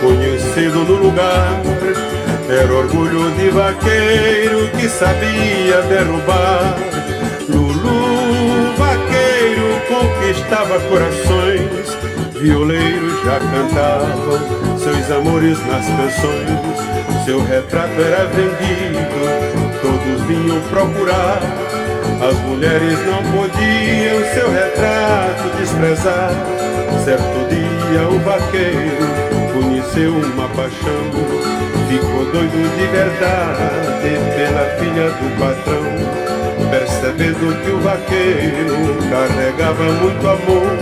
[0.00, 1.60] conhecido no lugar,
[2.48, 6.76] era orgulho de vaqueiro que sabia derrubar.
[7.48, 11.98] Lulu vaqueiro conquistava corações
[12.40, 17.24] violeiros já cantavam seus amores nas canções.
[17.24, 19.00] Seu retrato era vendido,
[19.82, 21.40] todos vinham procurar.
[22.22, 26.59] As mulheres não podiam seu retrato desprezar.
[27.04, 29.06] Certo dia o vaqueiro
[29.52, 31.02] conheceu uma paixão,
[31.88, 33.90] ficou doido de verdade
[34.36, 36.30] pela filha do patrão.
[36.70, 38.78] Percebendo que o vaqueiro
[39.10, 40.78] carregava muito amor,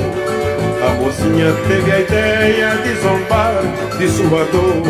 [0.85, 3.63] a mocinha teve a ideia de zombar
[3.97, 4.83] de sua dor.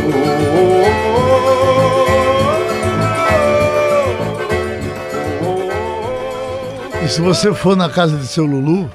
[7.05, 8.91] E se você for na casa de seu Lulu,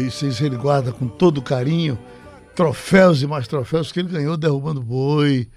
[0.00, 1.98] isso ele guarda com todo carinho,
[2.54, 5.48] troféus e mais troféus que ele ganhou derrubando boi,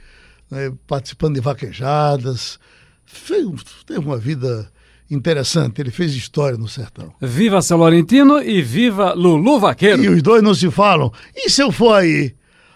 [0.50, 2.60] né, participando de vaquejadas.
[3.06, 3.46] Fez,
[3.86, 4.70] teve uma vida
[5.10, 7.14] interessante, ele fez história no sertão.
[7.22, 10.04] Viva São Laurentino e viva Lulu Vaqueiro.
[10.04, 11.12] E os dois não se falam.
[11.36, 12.34] E se eu for aí?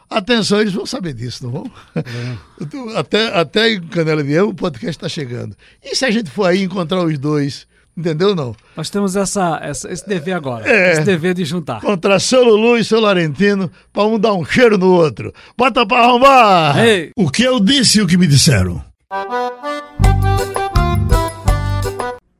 [0.10, 1.72] Atenção, eles vão saber disso, não vão?
[1.96, 2.98] É.
[2.98, 5.56] até, até em Canela Vião o podcast está chegando.
[5.84, 7.68] E se a gente for aí encontrar os dois?
[8.00, 8.56] Entendeu não?
[8.78, 10.66] Nós temos essa, essa, esse dever agora.
[10.66, 11.82] É, esse dever de juntar.
[11.82, 15.34] Contra seu Lulu e seu Laurentino, para um dar um cheiro no outro.
[15.58, 16.80] Bota para arrombar!
[16.80, 17.12] Ei.
[17.14, 18.82] O que eu disse e o que me disseram.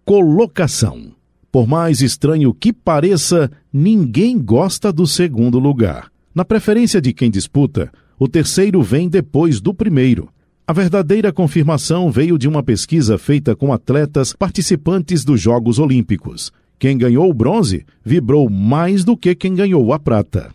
[0.06, 1.12] Colocação.
[1.52, 6.10] Por mais estranho que pareça, ninguém gosta do segundo lugar.
[6.34, 10.30] Na preferência de quem disputa, o terceiro vem depois do primeiro.
[10.70, 16.52] A verdadeira confirmação veio de uma pesquisa feita com atletas participantes dos Jogos Olímpicos.
[16.78, 20.54] Quem ganhou o bronze vibrou mais do que quem ganhou a prata.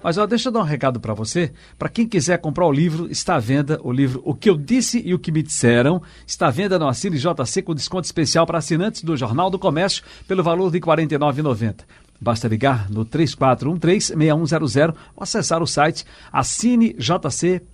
[0.00, 1.50] Mas ó, deixa eu dar um recado para você.
[1.76, 5.02] Para quem quiser comprar o livro, está à venda o livro O que eu disse
[5.04, 6.00] e o que me disseram.
[6.24, 10.04] Está à venda no Assine JC com desconto especial para assinantes do Jornal do Comércio
[10.28, 11.80] pelo valor de R$ 49,90.
[12.20, 17.66] Basta ligar no 3413-6100 ou acessar o site assinejc.com.br.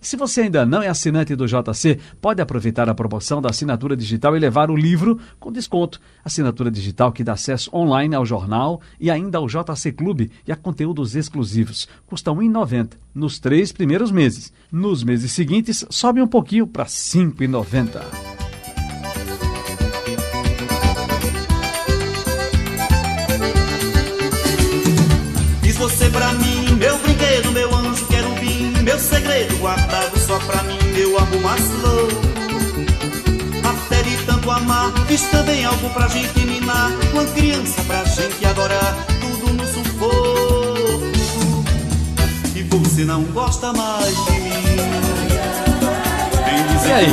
[0.00, 4.36] Se você ainda não é assinante do JC, pode aproveitar a promoção da assinatura digital
[4.36, 6.00] e levar o livro com desconto.
[6.24, 10.56] Assinatura digital que dá acesso online ao jornal e ainda ao JC Clube e a
[10.56, 11.88] conteúdos exclusivos.
[12.06, 14.52] Custa R$ 1,90 nos três primeiros meses.
[14.70, 18.35] Nos meses seguintes, sobe um pouquinho para R$ 5,90.
[25.88, 31.16] Você pra mim, meu brinquedo, meu anjo querubim, meu segredo guardado só pra mim, meu
[31.16, 32.16] amor mais louco.
[33.62, 38.96] Até de tanto amar, fiz também algo pra gente minar, uma criança pra gente adorar,
[39.20, 41.06] tudo no sufoco.
[42.56, 44.50] E você não gosta mais de mim.
[46.88, 47.06] e aí?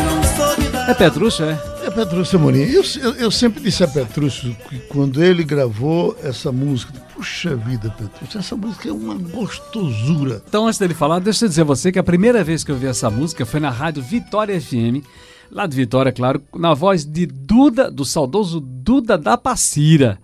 [0.90, 1.73] É Petrúcio, é?
[1.94, 2.62] Petrúcio Amorim.
[2.62, 7.90] Eu, eu, eu, sempre disse a Petrúcio que quando ele gravou essa música, puxa vida,
[7.92, 10.42] Petrúcio, essa música é uma gostosura.
[10.48, 12.76] Então, antes dele falar, deixa eu dizer a você que a primeira vez que eu
[12.76, 15.06] vi essa música foi na rádio Vitória FM,
[15.52, 20.18] lá de Vitória, claro, na voz de Duda, do saudoso Duda da Passira.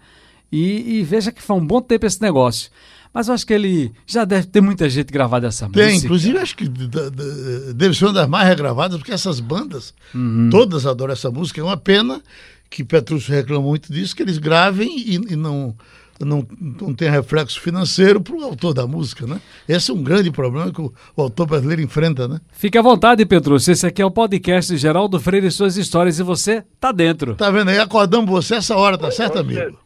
[0.52, 2.72] E, e veja que foi um bom tempo esse negócio.
[3.14, 5.86] Mas eu acho que ele já deve ter muita gente gravada essa música.
[5.86, 10.50] Tem, inclusive acho que deve ser uma das mais regravadas, porque essas bandas, uhum.
[10.52, 11.60] todas adoram essa música.
[11.60, 12.22] É uma pena
[12.70, 15.76] que Petrúcio reclama muito disso, que eles gravem e, e não,
[16.20, 19.42] não, não tem reflexo financeiro para o autor da música, né?
[19.68, 22.40] Esse é um grande problema que o, o autor brasileiro enfrenta, né?
[22.52, 23.72] Fique à vontade, Petrúcio.
[23.72, 27.34] Esse aqui é o podcast Geraldo Freire e suas histórias e você tá dentro.
[27.36, 27.80] Tá vendo aí?
[27.80, 29.80] Acordamos você essa hora, tá certo, amigo?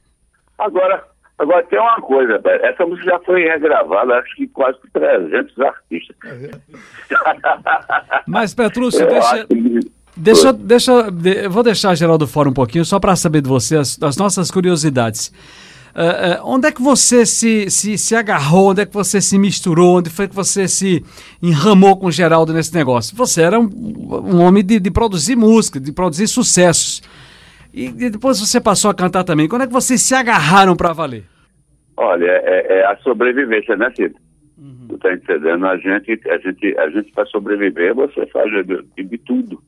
[0.58, 6.16] Agora, Agora tem uma coisa, essa música já foi regravada, acho que quase 300 artistas.
[8.28, 9.48] Mas, Petrúcio, deixa,
[10.16, 10.92] deixa, deixa,
[11.44, 14.52] eu vou deixar Geraldo fora um pouquinho, só para saber de você as, as nossas
[14.52, 15.34] curiosidades.
[15.94, 19.38] Uh, uh, onde é que você se, se, se agarrou, onde é que você se
[19.38, 21.06] misturou, onde foi que você se
[21.42, 23.16] enramou com o Geraldo nesse negócio?
[23.16, 27.02] Você era um, um homem de, de produzir música, de produzir sucessos.
[27.74, 29.48] E depois você passou a cantar também.
[29.48, 31.24] Quando é que vocês se agarraram para valer?
[31.98, 34.16] Olha, é, é, a sobrevivência, né, Cid?
[34.58, 34.88] Uhum.
[34.90, 35.66] Tu tá entendendo?
[35.66, 39.60] A gente, a gente, a gente para sobreviver, você faz de, de, tudo.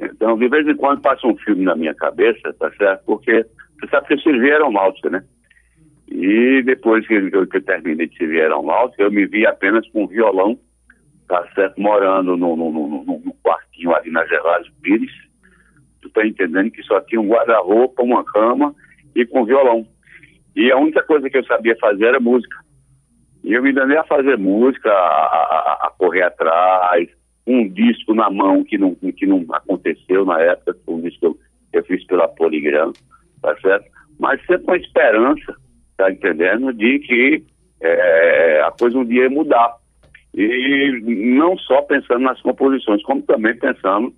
[0.00, 3.04] Então, de vez em quando passa um filme na minha cabeça, tá certo?
[3.04, 3.44] Porque
[3.78, 5.22] você sabe que Silvia Aeronáutica, né?
[6.08, 10.04] E depois que eu, que eu terminei de Silvia Aeronáutica, eu me vi apenas com
[10.04, 10.58] um violão,
[11.28, 11.80] tá certo?
[11.80, 15.25] Morando no, no, no, no quartinho ali na Gervásio Pires.
[16.06, 18.74] Tu tá entendendo que só tinha um guarda-roupa, uma cama
[19.14, 19.86] e com violão.
[20.54, 22.56] E a única coisa que eu sabia fazer era música.
[23.42, 27.08] E eu me danei a fazer música, a, a, a, correr atrás,
[27.46, 31.38] um disco na mão que não, que não aconteceu na época, um disco
[31.70, 32.92] que eu, fiz pela Poligram,
[33.42, 33.86] tá certo?
[34.18, 35.54] Mas sempre com a esperança,
[35.96, 36.72] tá entendendo?
[36.72, 37.44] De que
[37.80, 39.76] é, a coisa um dia ia mudar.
[40.34, 41.00] E
[41.38, 44.12] não só pensando nas composições, como também pensando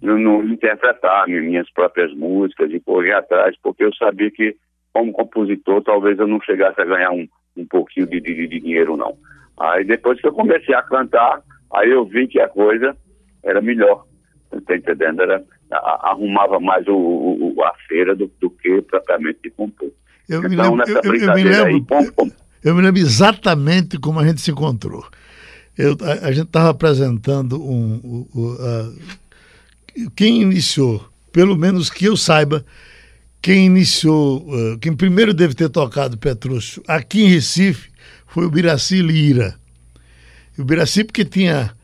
[0.00, 4.56] no, no interpretar minhas próprias músicas e correr atrás, porque eu sabia que,
[4.92, 7.26] como compositor, talvez eu não chegasse a ganhar um,
[7.56, 9.16] um pouquinho de, de, de dinheiro, não.
[9.58, 11.40] Aí depois que eu comecei a cantar,
[11.72, 12.96] aí eu vi que a coisa
[13.42, 14.04] era melhor.
[14.66, 15.22] Tá entendendo?
[15.22, 15.42] Era,
[15.72, 19.90] a, arrumava mais o, o, a feira do, do que propriamente de compor.
[20.28, 22.32] Eu então, me lembro, nessa eu, eu, me lembro, aí, como, como...
[22.64, 25.04] eu me lembro exatamente como a gente se encontrou.
[25.78, 28.56] Eu, a, a gente estava apresentando um, um, um
[30.14, 32.64] quem iniciou, pelo menos que eu saiba,
[33.40, 37.90] quem iniciou, uh, quem primeiro deve ter tocado Petrúcio aqui em Recife
[38.26, 39.56] foi o Biraci Lira.
[40.56, 41.74] E o Biraci porque tinha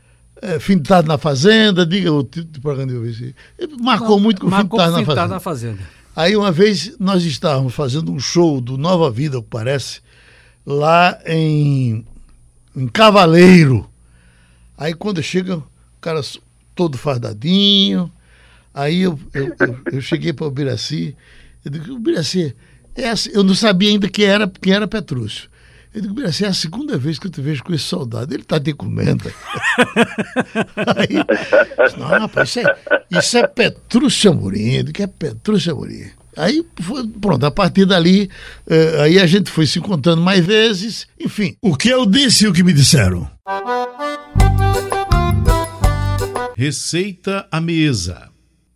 [0.41, 3.33] é, Fintado na Fazenda, diga o título do programa de.
[3.57, 5.27] Ele marcou muito com marcou Fintado, na, Fazenda.
[5.27, 5.79] na Fazenda.
[6.15, 10.01] Aí uma vez nós estávamos fazendo um show do Nova Vida, o que parece,
[10.65, 12.05] lá em,
[12.75, 13.89] em Cavaleiro.
[14.77, 15.63] Aí quando chega, o
[16.01, 16.21] cara
[16.75, 18.11] todo fardadinho.
[18.73, 21.15] Aí eu, eu, eu, eu cheguei para o Biraci,
[21.63, 22.55] eu digo, Biraci,
[22.95, 25.49] é assim, eu não sabia ainda quem era, quem era Petrúcio.
[25.93, 28.33] Eu digo, Biraci, é a segunda vez que eu te vejo com esse soldado.
[28.33, 29.25] Ele está te comendo.
[30.97, 32.75] Aí, não, rapaz, isso é,
[33.11, 34.71] isso é Petrúcio Amorim.
[34.71, 36.09] Eu digo, é Petrúcio Amorim.
[36.35, 38.27] Aí, foi, pronto, a partir dali,
[38.67, 41.07] eh, aí a gente foi se encontrando mais vezes.
[41.19, 43.29] Enfim, o que eu disse e o que me disseram.
[46.55, 48.29] Receita à mesa.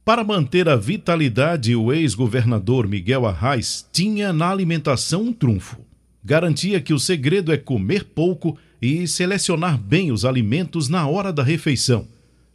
[0.04, 5.78] Para manter a vitalidade, o ex-governador Miguel Arraes tinha na alimentação um trunfo.
[6.24, 11.44] Garantia que o segredo é comer pouco e selecionar bem os alimentos na hora da
[11.44, 12.08] refeição.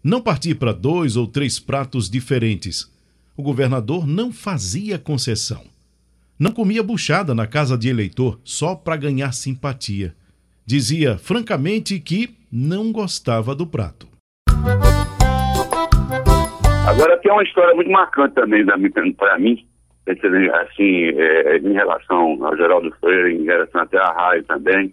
[0.02, 2.90] Não partir para dois ou três pratos diferentes.
[3.36, 5.62] O governador não fazia concessão.
[6.36, 10.16] Não comia buchada na casa de eleitor só para ganhar simpatia.
[10.66, 14.08] Dizia francamente que não gostava do prato.
[16.86, 18.64] Agora tem uma história muito marcante também
[19.14, 19.64] para mim,
[20.06, 24.92] assim, é, em relação ao Geraldo Freire, em relação até a Raio também,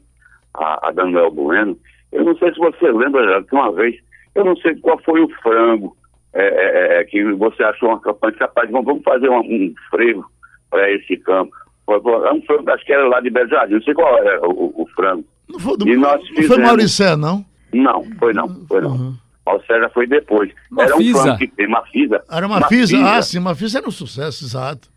[0.54, 1.78] a, a Daniel Bueno.
[2.12, 3.96] Eu não sei se você lembra, Geraldo, que uma vez,
[4.36, 5.98] eu não sei qual foi o frango
[6.34, 10.26] é, é, é que você achou uma campanha capaz, vamos fazer um, um frevo
[10.70, 11.52] para esse campo.
[11.90, 14.84] É um frango, acho que era lá de Belo Jardim, não sei qual era o,
[14.84, 15.26] o frango.
[15.50, 16.48] Não foi, do, e nós fizemos...
[16.48, 17.44] foi Mauricé, não?
[17.74, 18.92] Não, foi não, foi não.
[18.92, 19.14] Uhum.
[19.66, 20.52] Seja, foi depois.
[20.72, 21.38] Uma era um fisa.
[21.38, 22.24] que tem uma fisa.
[22.32, 22.96] Era uma, uma fisa?
[22.96, 23.10] fisa?
[23.10, 24.90] Ah, sim, uma fisa era um sucesso, exato.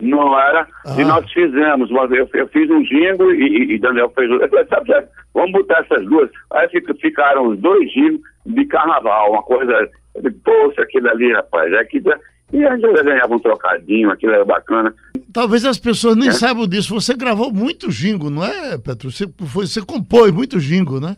[0.00, 0.66] Não era.
[0.86, 0.94] Ah.
[1.00, 1.90] E nós fizemos.
[1.90, 4.46] Uma vez eu, eu fiz um jingo e, e Daniel fez outro.
[4.46, 6.30] Eu falei, sabe, sabe, vamos botar essas duas.
[6.52, 6.68] Aí
[7.00, 9.88] ficaram os dois jingos de carnaval, uma coisa.
[10.44, 11.72] Poxa, aquilo ali, rapaz.
[11.72, 12.02] É que,
[12.52, 14.94] e a gente ganhava um trocadinho, aquilo era bacana.
[15.32, 16.32] Talvez as pessoas nem é?
[16.32, 16.94] saibam disso.
[16.94, 19.10] Você gravou muito jingo, não é, Petro?
[19.10, 21.16] Você, você compôs muito jingo, né?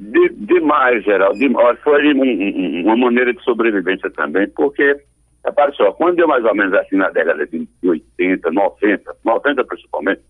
[0.00, 1.38] De, demais, Geraldo.
[1.84, 4.96] Foi um, um, uma maneira de sobrevivência também, porque,
[5.44, 10.22] repare só, quando deu mais ou menos assim na década de 80, 90, 90 principalmente,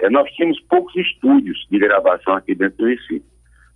[0.00, 3.24] é, nós tínhamos poucos estúdios de gravação aqui dentro do Recife,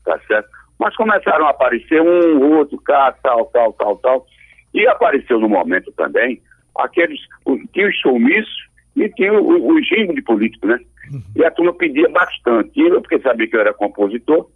[0.05, 0.51] tá certo?
[0.79, 4.27] Mas começaram a aparecer um, outro, cá, tal, tal, tal, tal.
[4.75, 6.43] E apareceu no momento também
[6.77, 7.19] aqueles,
[7.73, 10.79] tinha os showmícios e tinha o, o, o de político, né?
[11.11, 11.23] Uhum.
[11.37, 12.71] E a turma pedia bastante.
[12.77, 14.47] E eu, porque sabia que eu era compositor,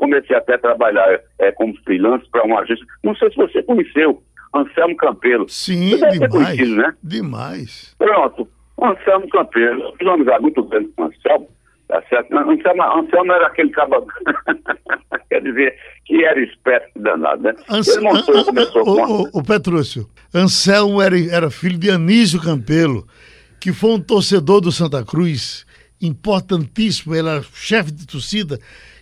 [0.00, 2.84] comecei até a trabalhar é, como freelance para uma agência.
[3.04, 4.22] Não sei se você conheceu,
[4.54, 5.46] Anselmo Campelo.
[5.48, 6.70] Sim, demais.
[6.70, 6.94] né?
[7.02, 7.94] Demais.
[7.98, 8.48] Pronto,
[8.82, 9.94] Anselmo Campelo.
[9.98, 11.48] Fiz uma amizade muito grande com o Anselmo.
[11.86, 12.34] Tá certo?
[12.34, 14.06] Anselmo, Anselmo era aquele cabo,
[15.28, 15.76] quer dizer,
[16.06, 17.54] que era esperto danado, né?
[17.68, 19.22] Ele mostrou, começou o, com...
[19.22, 23.04] o, o Petrúcio, Anselmo era, era filho de Anísio Campelo,
[23.58, 25.66] que foi um torcedor do Santa Cruz,
[26.00, 28.60] importantíssimo, ele era chefe de torcida,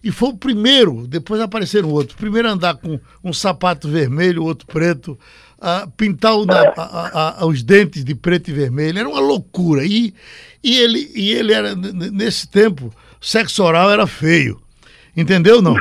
[0.08, 2.16] e foi o primeiro, depois apareceram outros.
[2.16, 5.18] Primeiro andar com um sapato vermelho, outro preto,
[5.60, 8.98] a pintar o, a, a, a, os dentes de preto e vermelho.
[8.98, 9.84] Era uma loucura.
[9.84, 10.14] E,
[10.64, 12.90] e, ele, e ele era, nesse tempo,
[13.20, 14.58] sexo oral era feio.
[15.14, 15.76] Entendeu não?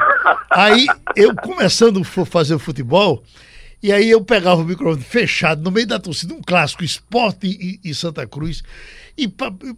[0.51, 3.23] Aí eu começando a fazer futebol,
[3.81, 7.79] e aí eu pegava o microfone fechado no meio da torcida, um clássico, Esporte e,
[7.81, 8.61] e Santa Cruz.
[9.17, 9.25] E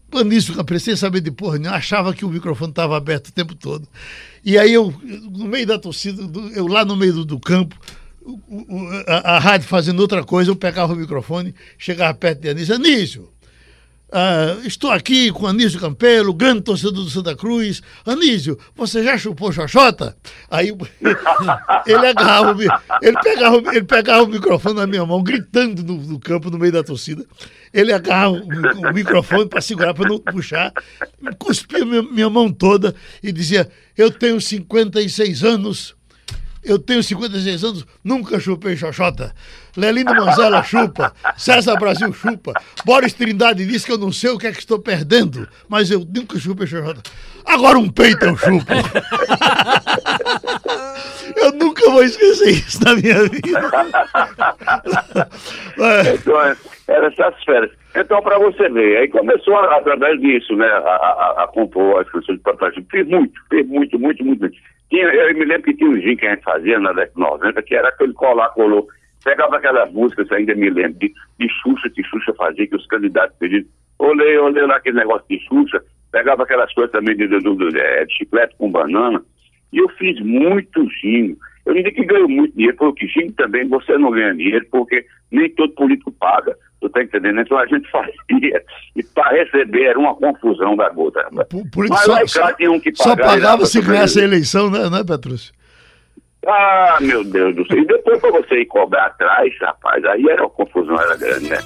[0.09, 3.53] Panício Campre, sem saber de porra nenhuma, achava que o microfone estava aberto o tempo
[3.53, 3.87] todo.
[4.43, 6.21] E aí eu, no meio da torcida,
[6.55, 7.75] eu lá no meio do, do campo,
[9.07, 13.29] a, a, rádio fazendo outra coisa, eu pegava o microfone, chegava perto de Anísio, Anísio,
[14.11, 17.81] Ah, estou aqui com Anísio Campelo, grande torcedor do Santa Cruz.
[18.03, 20.17] Anísio, você já chupou xoxota?
[20.49, 20.69] Aí
[21.85, 22.57] ele agarrava,
[23.03, 26.71] ele pegava, ele pegava o microfone na minha mão, gritando no, no campo, no meio
[26.71, 27.23] da torcida.
[27.71, 30.73] Ele agarrava o, o microfone para segurar, para não puxar,
[31.37, 35.98] cuspia minha, minha mão toda e dizia: Eu tenho 56 anos.
[36.63, 39.33] Eu tenho 56 anos, nunca chupei xoxota.
[39.77, 42.53] Lelino Manzella chupa, César Brasil chupa,
[42.85, 46.05] Boris Trindade disse que eu não sei o que é que estou perdendo, mas eu
[46.13, 47.01] nunca chupei xoxota.
[47.45, 48.65] Agora um peito eu chupo.
[51.89, 53.59] nunca vou esquecer isso na minha vida.
[55.79, 56.55] É, Então, é,
[56.87, 57.71] era essas férias.
[57.95, 62.09] Então, para você ver, aí começou a- através disso, né, a, a, a compor as
[62.09, 62.71] canções de Papai.
[62.91, 64.49] Fiz muito, fiz muito, muito, muito.
[64.89, 67.19] Tinha, eu me lembro que tinha um gin que a gente fazia na década de
[67.21, 68.87] 90, que era aquele colar, colou.
[69.23, 73.35] Pegava aquelas músicas, ainda me lembro, de, de Xuxa, que Xuxa fazia, que os candidatos
[73.37, 73.63] pediam.
[73.97, 75.81] Olhei, olhei lá aquele negócio de Xuxa.
[76.11, 77.71] Pegava aquelas coisas também de, de, de, de-
[78.05, 79.21] de chiclete com banana.
[79.71, 81.35] E eu fiz muito gin.
[81.65, 85.05] Eu não digo que ganho muito dinheiro, porque gin também você não ganha dinheiro, porque
[85.31, 86.55] nem todo político paga.
[86.81, 87.41] Tu tá entendendo?
[87.41, 88.63] Então a gente fazia.
[88.95, 91.27] E para receber era uma confusão da gota.
[91.49, 93.81] por, por Mas só, lá em casa tinha um que só pagava e pagava se
[93.81, 94.35] ganhasse a ele.
[94.35, 95.53] eleição, né, né Petrúcio?
[96.47, 97.77] Ah, meu Deus do céu.
[97.79, 101.57] E depois para você ir cobrar atrás, rapaz, aí era uma confusão, era grande, né?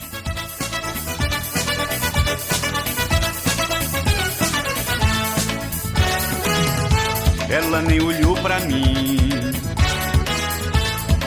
[7.50, 9.13] Ela nem olhou pra mim.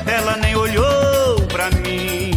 [0.07, 2.31] Ela nem olhou pra mim.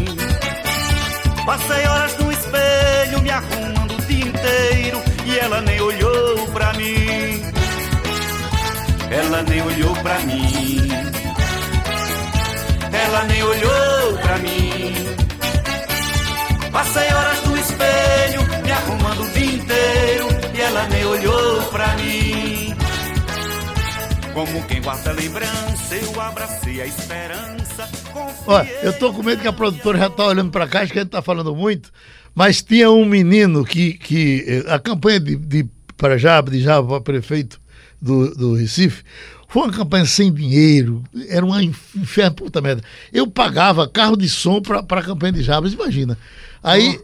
[1.46, 7.44] Passei horas no espelho me arrumando o dia inteiro e ela nem olhou pra mim.
[9.12, 10.90] Ela nem olhou pra mim.
[12.92, 14.96] Ela nem olhou pra mim.
[16.72, 22.39] Passei horas no espelho me arrumando o dia inteiro e ela nem olhou pra mim.
[24.40, 27.90] Como quem guarda lembrança, eu abracei a esperança.
[28.48, 31.00] Olha, eu tô com medo que a produtora já tá olhando pra cá, acho que
[31.00, 31.92] a gente tá falando muito,
[32.34, 35.68] mas tinha um menino que, que eh, a campanha de, de
[35.98, 37.60] para Jaba, de Jaba para prefeito
[38.02, 39.04] do, do Recife,
[39.50, 42.82] foi uma campanha sem dinheiro, era uma inferno, puta merda.
[43.12, 46.18] Eu pagava carro de som pra, pra campanha de Jabas, imagina.
[46.64, 46.98] Aí,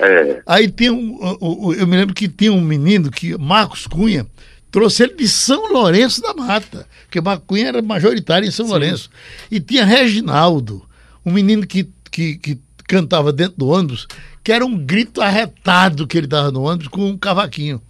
[0.00, 0.42] É.
[0.44, 4.26] aí tinha um, eu me lembro que tinha um menino que, Marcos Cunha,
[4.70, 9.10] trouxe ele de São Lourenço da Mata, porque Marcos Cunha era majoritário em São Lourenço.
[9.50, 10.86] E tinha Reginaldo,
[11.24, 14.06] um menino que, que, que cantava dentro do ônibus,
[14.42, 17.80] que era um grito arretado que ele dava no ônibus com um cavaquinho.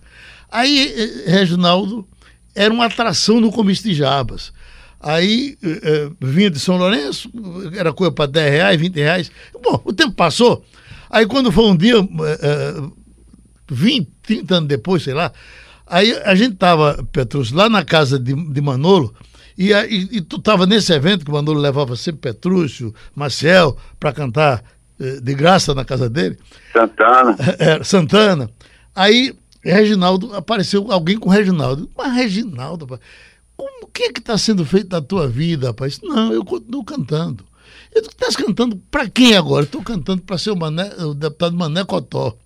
[0.51, 2.07] Aí, eh, Reginaldo
[2.55, 4.53] era uma atração no comício de Jabas.
[5.01, 7.31] Aí eh, eh, vinha de São Lourenço,
[7.75, 9.33] era coisa para 10 reais, 20 reais.
[9.63, 10.63] Bom, o tempo passou.
[11.09, 12.83] Aí quando foi um dia, eh, eh,
[13.71, 15.33] 20, 30 anos depois, sei lá,
[15.91, 19.15] aí a gente tava, Petrúcio, lá na casa de, de Manolo,
[19.59, 24.13] e, e, e tu tava nesse evento que o Manolo levava sempre Petrúcio, Marcel, para
[24.13, 24.65] cantar
[24.99, 26.39] eh, de graça na casa dele.
[26.73, 27.37] Santana.
[27.59, 28.51] É, Santana.
[28.95, 31.91] Aí, Reginaldo, apareceu alguém com Reginaldo.
[31.97, 33.01] Mas, Reginaldo, rapaz,
[33.57, 36.01] como, o que é que está sendo feito na tua vida, rapaz?
[36.03, 37.45] Não, eu continuo cantando.
[37.95, 39.65] Eu digo, estás cantando para quem agora?
[39.65, 42.37] Estou cantando para ser o, Mané, o deputado Mané Cotó.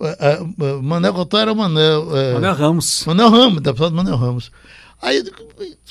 [0.00, 1.80] É, é, é, Mané Cotó era o Mané.
[1.80, 3.04] é, Manuel Ramos.
[3.06, 4.52] Manuel Ramos, deputado Manuel Ramos.
[5.00, 5.24] Aí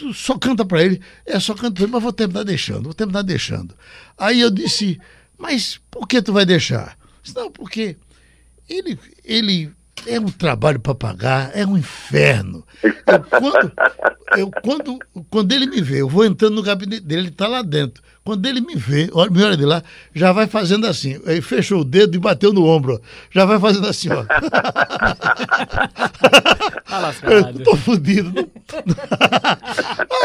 [0.02, 2.94] eu só canta pra ele, é só canta pra ele, mas vou terminar deixando, vou
[2.94, 3.74] terminar deixando.
[4.18, 5.00] Aí eu disse,
[5.38, 6.98] mas por que tu vai deixar?
[7.24, 7.96] Disse, não, porque
[8.68, 9.72] ele, ele
[10.06, 12.66] é um trabalho para pagar, é um inferno.
[12.84, 13.72] Eu, quando,
[14.38, 15.00] eu, quando,
[15.30, 18.04] quando ele me vê, eu vou entrando no gabinete dele, ele está lá dentro.
[18.28, 19.82] Quando ele me vê, olha, me olha de lá,
[20.14, 21.18] já vai fazendo assim.
[21.26, 22.96] Aí fechou o dedo e bateu no ombro.
[22.96, 23.00] ó.
[23.32, 24.26] Já vai fazendo assim, ó.
[26.88, 27.14] Tá.
[27.24, 28.34] Eu tô fudido.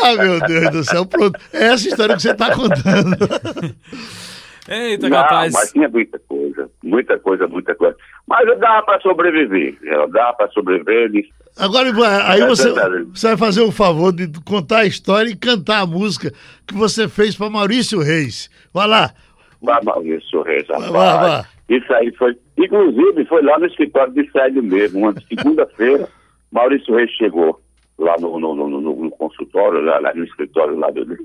[0.05, 1.07] Ah, meu Deus do céu.
[1.07, 1.39] Pronto.
[1.53, 3.17] É essa história que você está contando.
[4.75, 5.53] Eita, Não, capaz.
[5.53, 7.97] mas tinha muita coisa, muita coisa, muita coisa.
[8.27, 10.07] Mas dá para sobreviver, né?
[10.11, 11.05] dá para sobreviver.
[11.11, 11.91] eles- Agora,
[12.31, 12.73] aí É você,
[13.13, 16.33] você vai fazer o favor de contar a história e cantar a música
[16.67, 18.49] que você fez para Maurício Reis.
[18.73, 19.13] Vai lá.
[19.61, 20.91] Vá, Maurício Reis, rapaz.
[20.91, 21.45] Vá, vá.
[21.69, 22.37] Isso aí foi.
[22.57, 25.01] Inclusive, foi lá no escritório de Célio mesmo.
[25.01, 26.09] Uma segunda-feira,
[26.51, 27.61] Maurício Reis chegou
[27.99, 31.17] lá no, no, no, no- no consultório, lá, lá no escritório lá do, do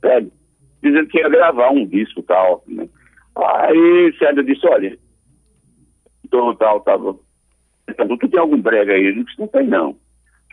[0.00, 0.30] Célio,
[0.82, 2.62] dizendo que ia gravar um disco e tal.
[2.66, 2.88] Né?
[3.36, 4.96] Aí Célio disse: olha,
[6.24, 7.16] então tal, tava.
[7.86, 9.04] Tu tem algum brega aí?
[9.06, 9.96] Ele disse, não tem não.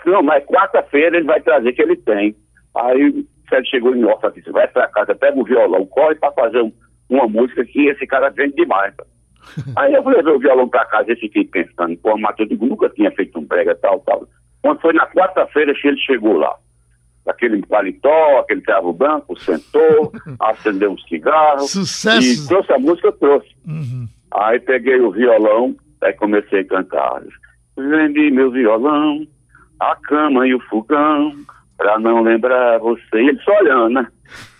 [0.05, 2.35] Não, mas quarta-feira ele vai trazer que ele tem.
[2.75, 6.15] Aí o Sérgio chegou em off e disse, vai pra casa, pega o violão, corre
[6.15, 6.71] pra fazer um-
[7.09, 8.93] uma música que esse cara vende demais.
[9.77, 12.89] Aí eu levei o violão pra casa e fiquei pensando, pô, o Matheus digo, nunca
[12.89, 14.27] tinha feito um brega tal, tal.
[14.61, 16.55] Quando foi na quarta-feira, ele chegou lá.
[17.27, 21.67] Aquele paletó, aquele travo branco, sentou, acendeu um cigarro.
[21.67, 22.45] Sucesso.
[22.45, 23.49] E trouxe a música, trouxe.
[23.67, 24.07] Uhum.
[24.31, 27.21] Aí peguei o violão, aí comecei a cantar.
[27.77, 29.27] Vendi meu violão,
[29.79, 31.33] a cama e o fogão,
[31.77, 33.21] pra não lembrar você.
[33.21, 34.07] E ele só olhando, né?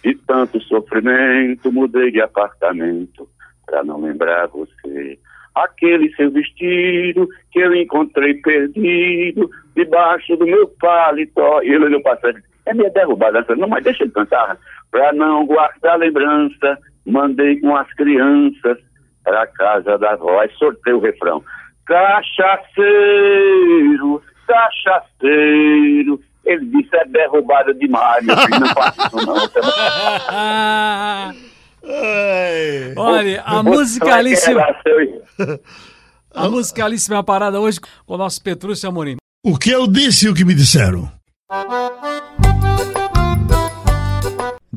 [0.04, 3.28] De tanto sofrimento, mudei de apartamento,
[3.66, 5.20] pra não lembrar você.
[5.56, 11.62] Aquele seu vestido que eu encontrei perdido, debaixo do meu paletó.
[11.64, 13.46] E ele olhou pra e disse, é minha derrubada.
[13.56, 14.58] Não, mas deixa ele cantar.
[14.92, 18.78] Pra não guardar lembrança, mandei com as crianças
[19.24, 20.40] pra casa da avó.
[20.40, 21.44] Aí sortei o refrão.
[21.86, 22.82] Cachaceiro,
[24.48, 26.20] cachaceiro.
[26.46, 29.36] Ele disse, é derrubada demais, meu filho, não faça isso não.
[30.30, 31.36] Ai.
[32.96, 34.66] Olha, a musicalíssima,
[36.34, 39.18] a musicalíssima parada hoje com o nosso Petrúcio Amorim.
[39.46, 41.10] O que eu disse e o que me disseram?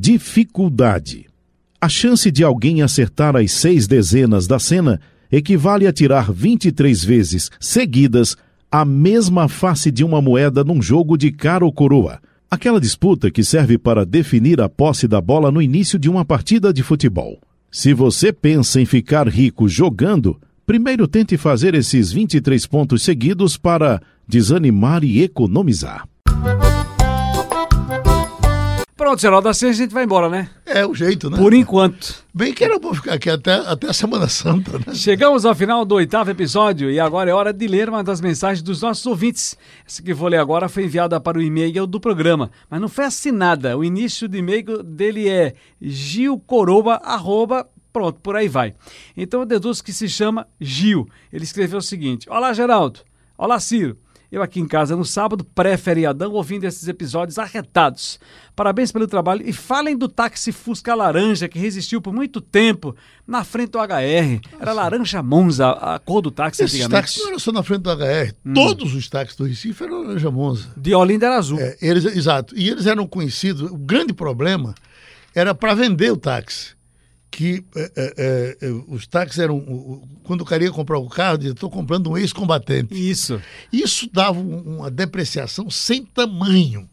[0.03, 1.27] Dificuldade.
[1.79, 4.99] A chance de alguém acertar as seis dezenas da cena
[5.31, 8.35] equivale a tirar 23 vezes seguidas
[8.73, 12.19] a mesma face de uma moeda num jogo de cara ou coroa.
[12.51, 16.73] Aquela disputa que serve para definir a posse da bola no início de uma partida
[16.73, 17.39] de futebol.
[17.71, 24.01] Se você pensa em ficar rico jogando, primeiro tente fazer esses 23 pontos seguidos para
[24.27, 26.09] desanimar e economizar.
[29.01, 30.51] Pronto, Geraldo, assim a gente vai embora, né?
[30.67, 31.39] É o jeito, né?
[31.39, 32.23] Por enquanto.
[32.35, 34.93] Bem que era bom ficar aqui até, até a Semana Santa, né?
[34.93, 38.61] Chegamos ao final do oitavo episódio e agora é hora de ler uma das mensagens
[38.61, 39.57] dos nossos ouvintes.
[39.87, 43.07] Essa que vou ler agora foi enviada para o e-mail do programa, mas não foi
[43.07, 43.75] assinada.
[43.75, 48.75] O início do e-mail dele é gilcoroba, arroba, pronto, por aí vai.
[49.17, 51.09] Então eu deduzo que se chama Gil.
[51.33, 53.01] Ele escreveu o seguinte, Olá Geraldo,
[53.39, 53.97] Olá Ciro.
[54.31, 58.21] Eu aqui em casa no sábado, pré-feriadão, ouvindo esses episódios arretados.
[58.55, 62.95] Parabéns pelo trabalho e falem do táxi Fusca Laranja que resistiu por muito tempo
[63.27, 64.41] na frente do HR.
[64.61, 67.03] Era laranja Monza, a cor do táxi Esses antigamente.
[67.03, 68.33] táxis não eram só na frente do HR.
[68.47, 68.55] Hum.
[68.55, 70.69] Todos os táxis do Recife eram laranja monza.
[70.77, 71.59] De Olinda era azul.
[71.59, 72.57] É, eles, exato.
[72.57, 73.69] E eles eram conhecidos.
[73.69, 74.77] O grande problema
[75.35, 76.79] era para vender o táxi.
[77.31, 79.61] Que é, é, é, os táxis eram.
[80.25, 82.93] Quando o cara ia comprar o carro, dizia: estou comprando um ex-combatente.
[82.93, 83.41] Isso.
[83.73, 86.91] Isso dava um- uma depreciação sem tamanho.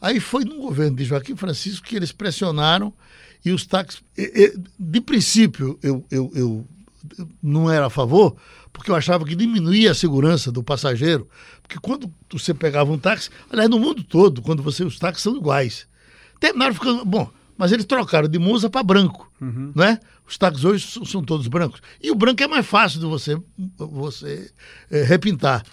[0.00, 2.92] Aí foi no governo de Joaquim Francisco que eles pressionaram
[3.44, 4.02] e os táxis.
[4.78, 6.66] De princípio, eu, eu, eu
[7.42, 8.36] não era a favor,
[8.72, 11.26] porque eu achava que diminuía a segurança do passageiro.
[11.62, 15.34] Porque quando você pegava um táxi, aliás, no mundo todo, quando você os táxis são
[15.36, 15.86] iguais.
[16.38, 17.04] Terminaram ficando.
[17.04, 19.98] Bom, mas eles trocaram de Monza para branco, não é?
[20.26, 21.80] Os táxis hoje são, todos brancos.
[22.02, 23.36] E o branco é mais fácil de você,
[23.76, 24.50] você
[24.90, 25.64] eh, repintar.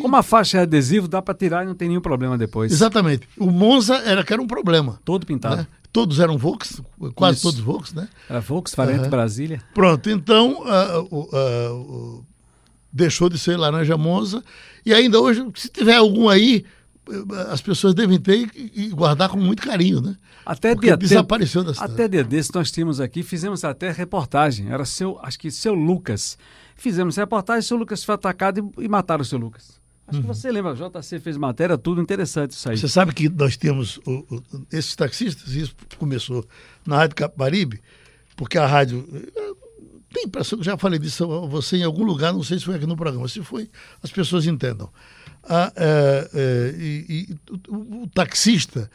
[0.00, 2.70] Como a faixa é adesivo, dá para tirar e não tem nenhum problema depois.
[2.70, 3.26] Exatamente.
[3.38, 5.00] O Monza era que era um problema.
[5.04, 5.56] Todo pintado.
[5.56, 5.66] né?
[5.90, 6.82] Todos eram Volks,
[7.14, 7.44] quase Isso.
[7.48, 8.06] todos Volks, né?
[8.28, 9.08] Era Volkswagen Aham.
[9.08, 9.62] Brasília.
[9.72, 10.60] Pronto, então
[11.10, 12.24] o- ah, o-
[12.92, 14.44] deixou de ser laranja Monza
[14.84, 16.64] e ainda hoje, se tiver algum aí,
[17.50, 20.16] as pessoas devem ter e guardar com muito carinho, né?
[20.44, 21.92] Até Porque dia desapareceu da cidade.
[21.92, 24.70] Até dia desse nós tínhamos aqui, fizemos até reportagem.
[24.70, 26.36] Era seu, acho que seu Lucas.
[26.76, 29.80] Fizemos reportagem, seu Lucas foi atacado e, e mataram o seu Lucas.
[30.08, 32.76] Acho que você lembra, o JC fez matéria, tudo interessante isso aí.
[32.76, 32.80] Uhum.
[32.80, 34.42] Você sabe que nós temos o- o-
[34.72, 36.46] esses taxistas, isso começou
[36.86, 37.80] na Rádio Capibaribe,
[38.36, 39.04] porque a rádio.
[39.12, 39.52] eh,
[40.14, 42.86] Tem impressão, já falei disso a você em algum lugar, não sei se foi aqui
[42.86, 43.68] no programa, se foi,
[44.02, 44.88] as pessoas entendam.
[45.48, 47.38] Ah, eh, eh, e, e
[47.70, 48.90] o, o taxista,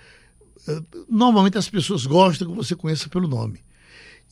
[0.67, 3.61] eh, normalmente as pessoas gostam que você conheça pelo nome.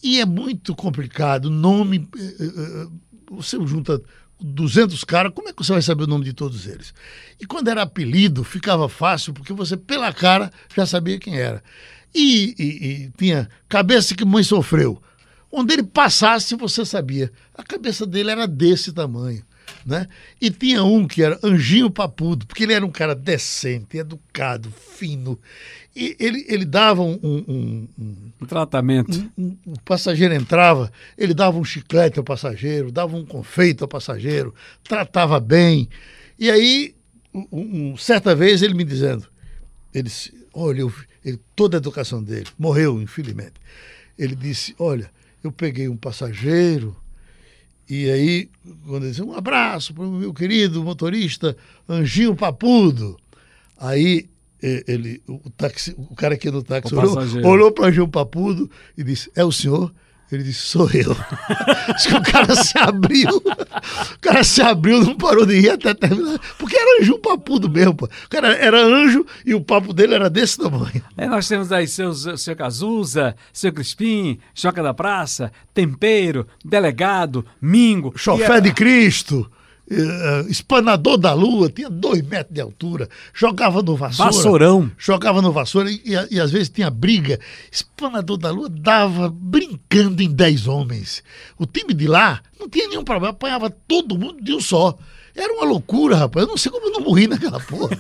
[0.03, 2.07] E é muito complicado, nome.
[2.17, 2.87] eh, eh, eh,
[3.31, 4.01] Você junta
[4.41, 6.93] 200 caras, como é que você vai saber o nome de todos eles?
[7.39, 11.63] E quando era apelido, ficava fácil, porque você, pela cara, já sabia quem era.
[12.15, 15.01] E, e- e tinha cabeça que mãe sofreu.
[15.51, 17.31] Onde ele passasse, você sabia.
[17.55, 19.43] A cabeça dele era desse tamanho.
[19.85, 20.07] Né?
[20.41, 25.39] E tinha um que era Anjinho Papudo, porque ele era um cara decente, educado, fino.
[25.95, 29.31] E ele, ele dava um- um- um- um, tratamento.
[29.37, 34.53] um- o passageiro entrava, ele dava um chiclete ao passageiro, dava um confeito ao passageiro,
[34.83, 35.89] tratava bem.
[36.37, 36.95] E aí,
[37.97, 39.25] certa vez, ele me dizendo,
[39.93, 40.09] ele
[40.53, 40.85] olha,
[41.23, 43.53] ele- toda a educação dele, morreu, infelizmente.
[44.17, 45.09] Ele disse, olha,
[45.43, 46.95] eu peguei um passageiro,
[47.89, 48.49] e aí,
[48.85, 53.17] quando ele disse, um abraço para o meu querido motorista Anjinho Papudo.
[53.77, 54.29] Aí
[54.61, 59.03] ele, o, táxi, o cara aqui no táxi O olhou, olhou para Anjinho Papudo e
[59.03, 59.93] disse, é o senhor?
[60.31, 61.15] Ele disse, sou eu.
[61.93, 63.37] Acho que o cara se abriu.
[63.37, 66.39] O cara se abriu, não parou de rir até terminar.
[66.57, 68.05] Porque era anjo papudo mesmo, pô.
[68.05, 71.01] O cara era anjo e o papo dele era desse tamanho.
[71.17, 78.13] É, nós temos aí seus, seu Cazuza, seu Crispim, Choca da Praça, Tempero, Delegado, Mingo.
[78.15, 79.49] Chofé e, de Cristo.
[80.47, 84.31] Espanador da lua, tinha dois metros de altura, jogava no vassoura.
[84.31, 84.91] Vassourão.
[84.97, 87.39] Jogava no vassoura e, e, e, às vezes tinha briga.
[87.71, 91.23] Espanador da lua dava brincando em dez homens.
[91.57, 94.97] O time de lá não tinha nenhum problema, apanhava todo mundo de um só.
[95.39, 96.45] Era uma loucura, rapaz.
[96.45, 97.97] Eu não sei como eu não morri naquela porra.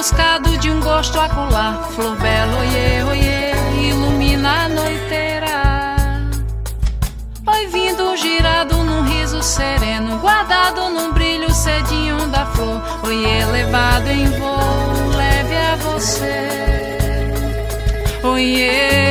[0.03, 1.75] buscado de um gosto acolá.
[1.95, 5.97] Flor bela, oiê, oiê, ilumina a noiteira.
[7.47, 12.83] Oi, vindo girado num riso sereno, guardado num brilho cedinho da flor.
[13.05, 16.82] Oiê, levado em voo, leve a você.
[18.23, 19.03] Oiê.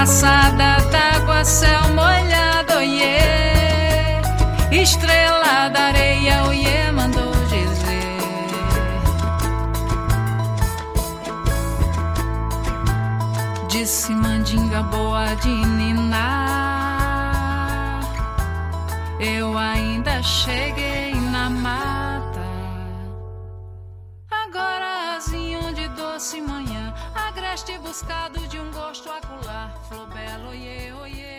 [0.00, 4.20] passada d'água, céu molhado, oiê.
[4.72, 8.18] Estrela da areia, oiê, mandou dizer.
[13.68, 16.69] Disse mandinga boa de ninar.
[19.20, 22.40] Eu ainda cheguei na mata.
[24.30, 31.29] Agora azinho de doce manhã agreste buscado de um gosto acular, flor belo, yeah.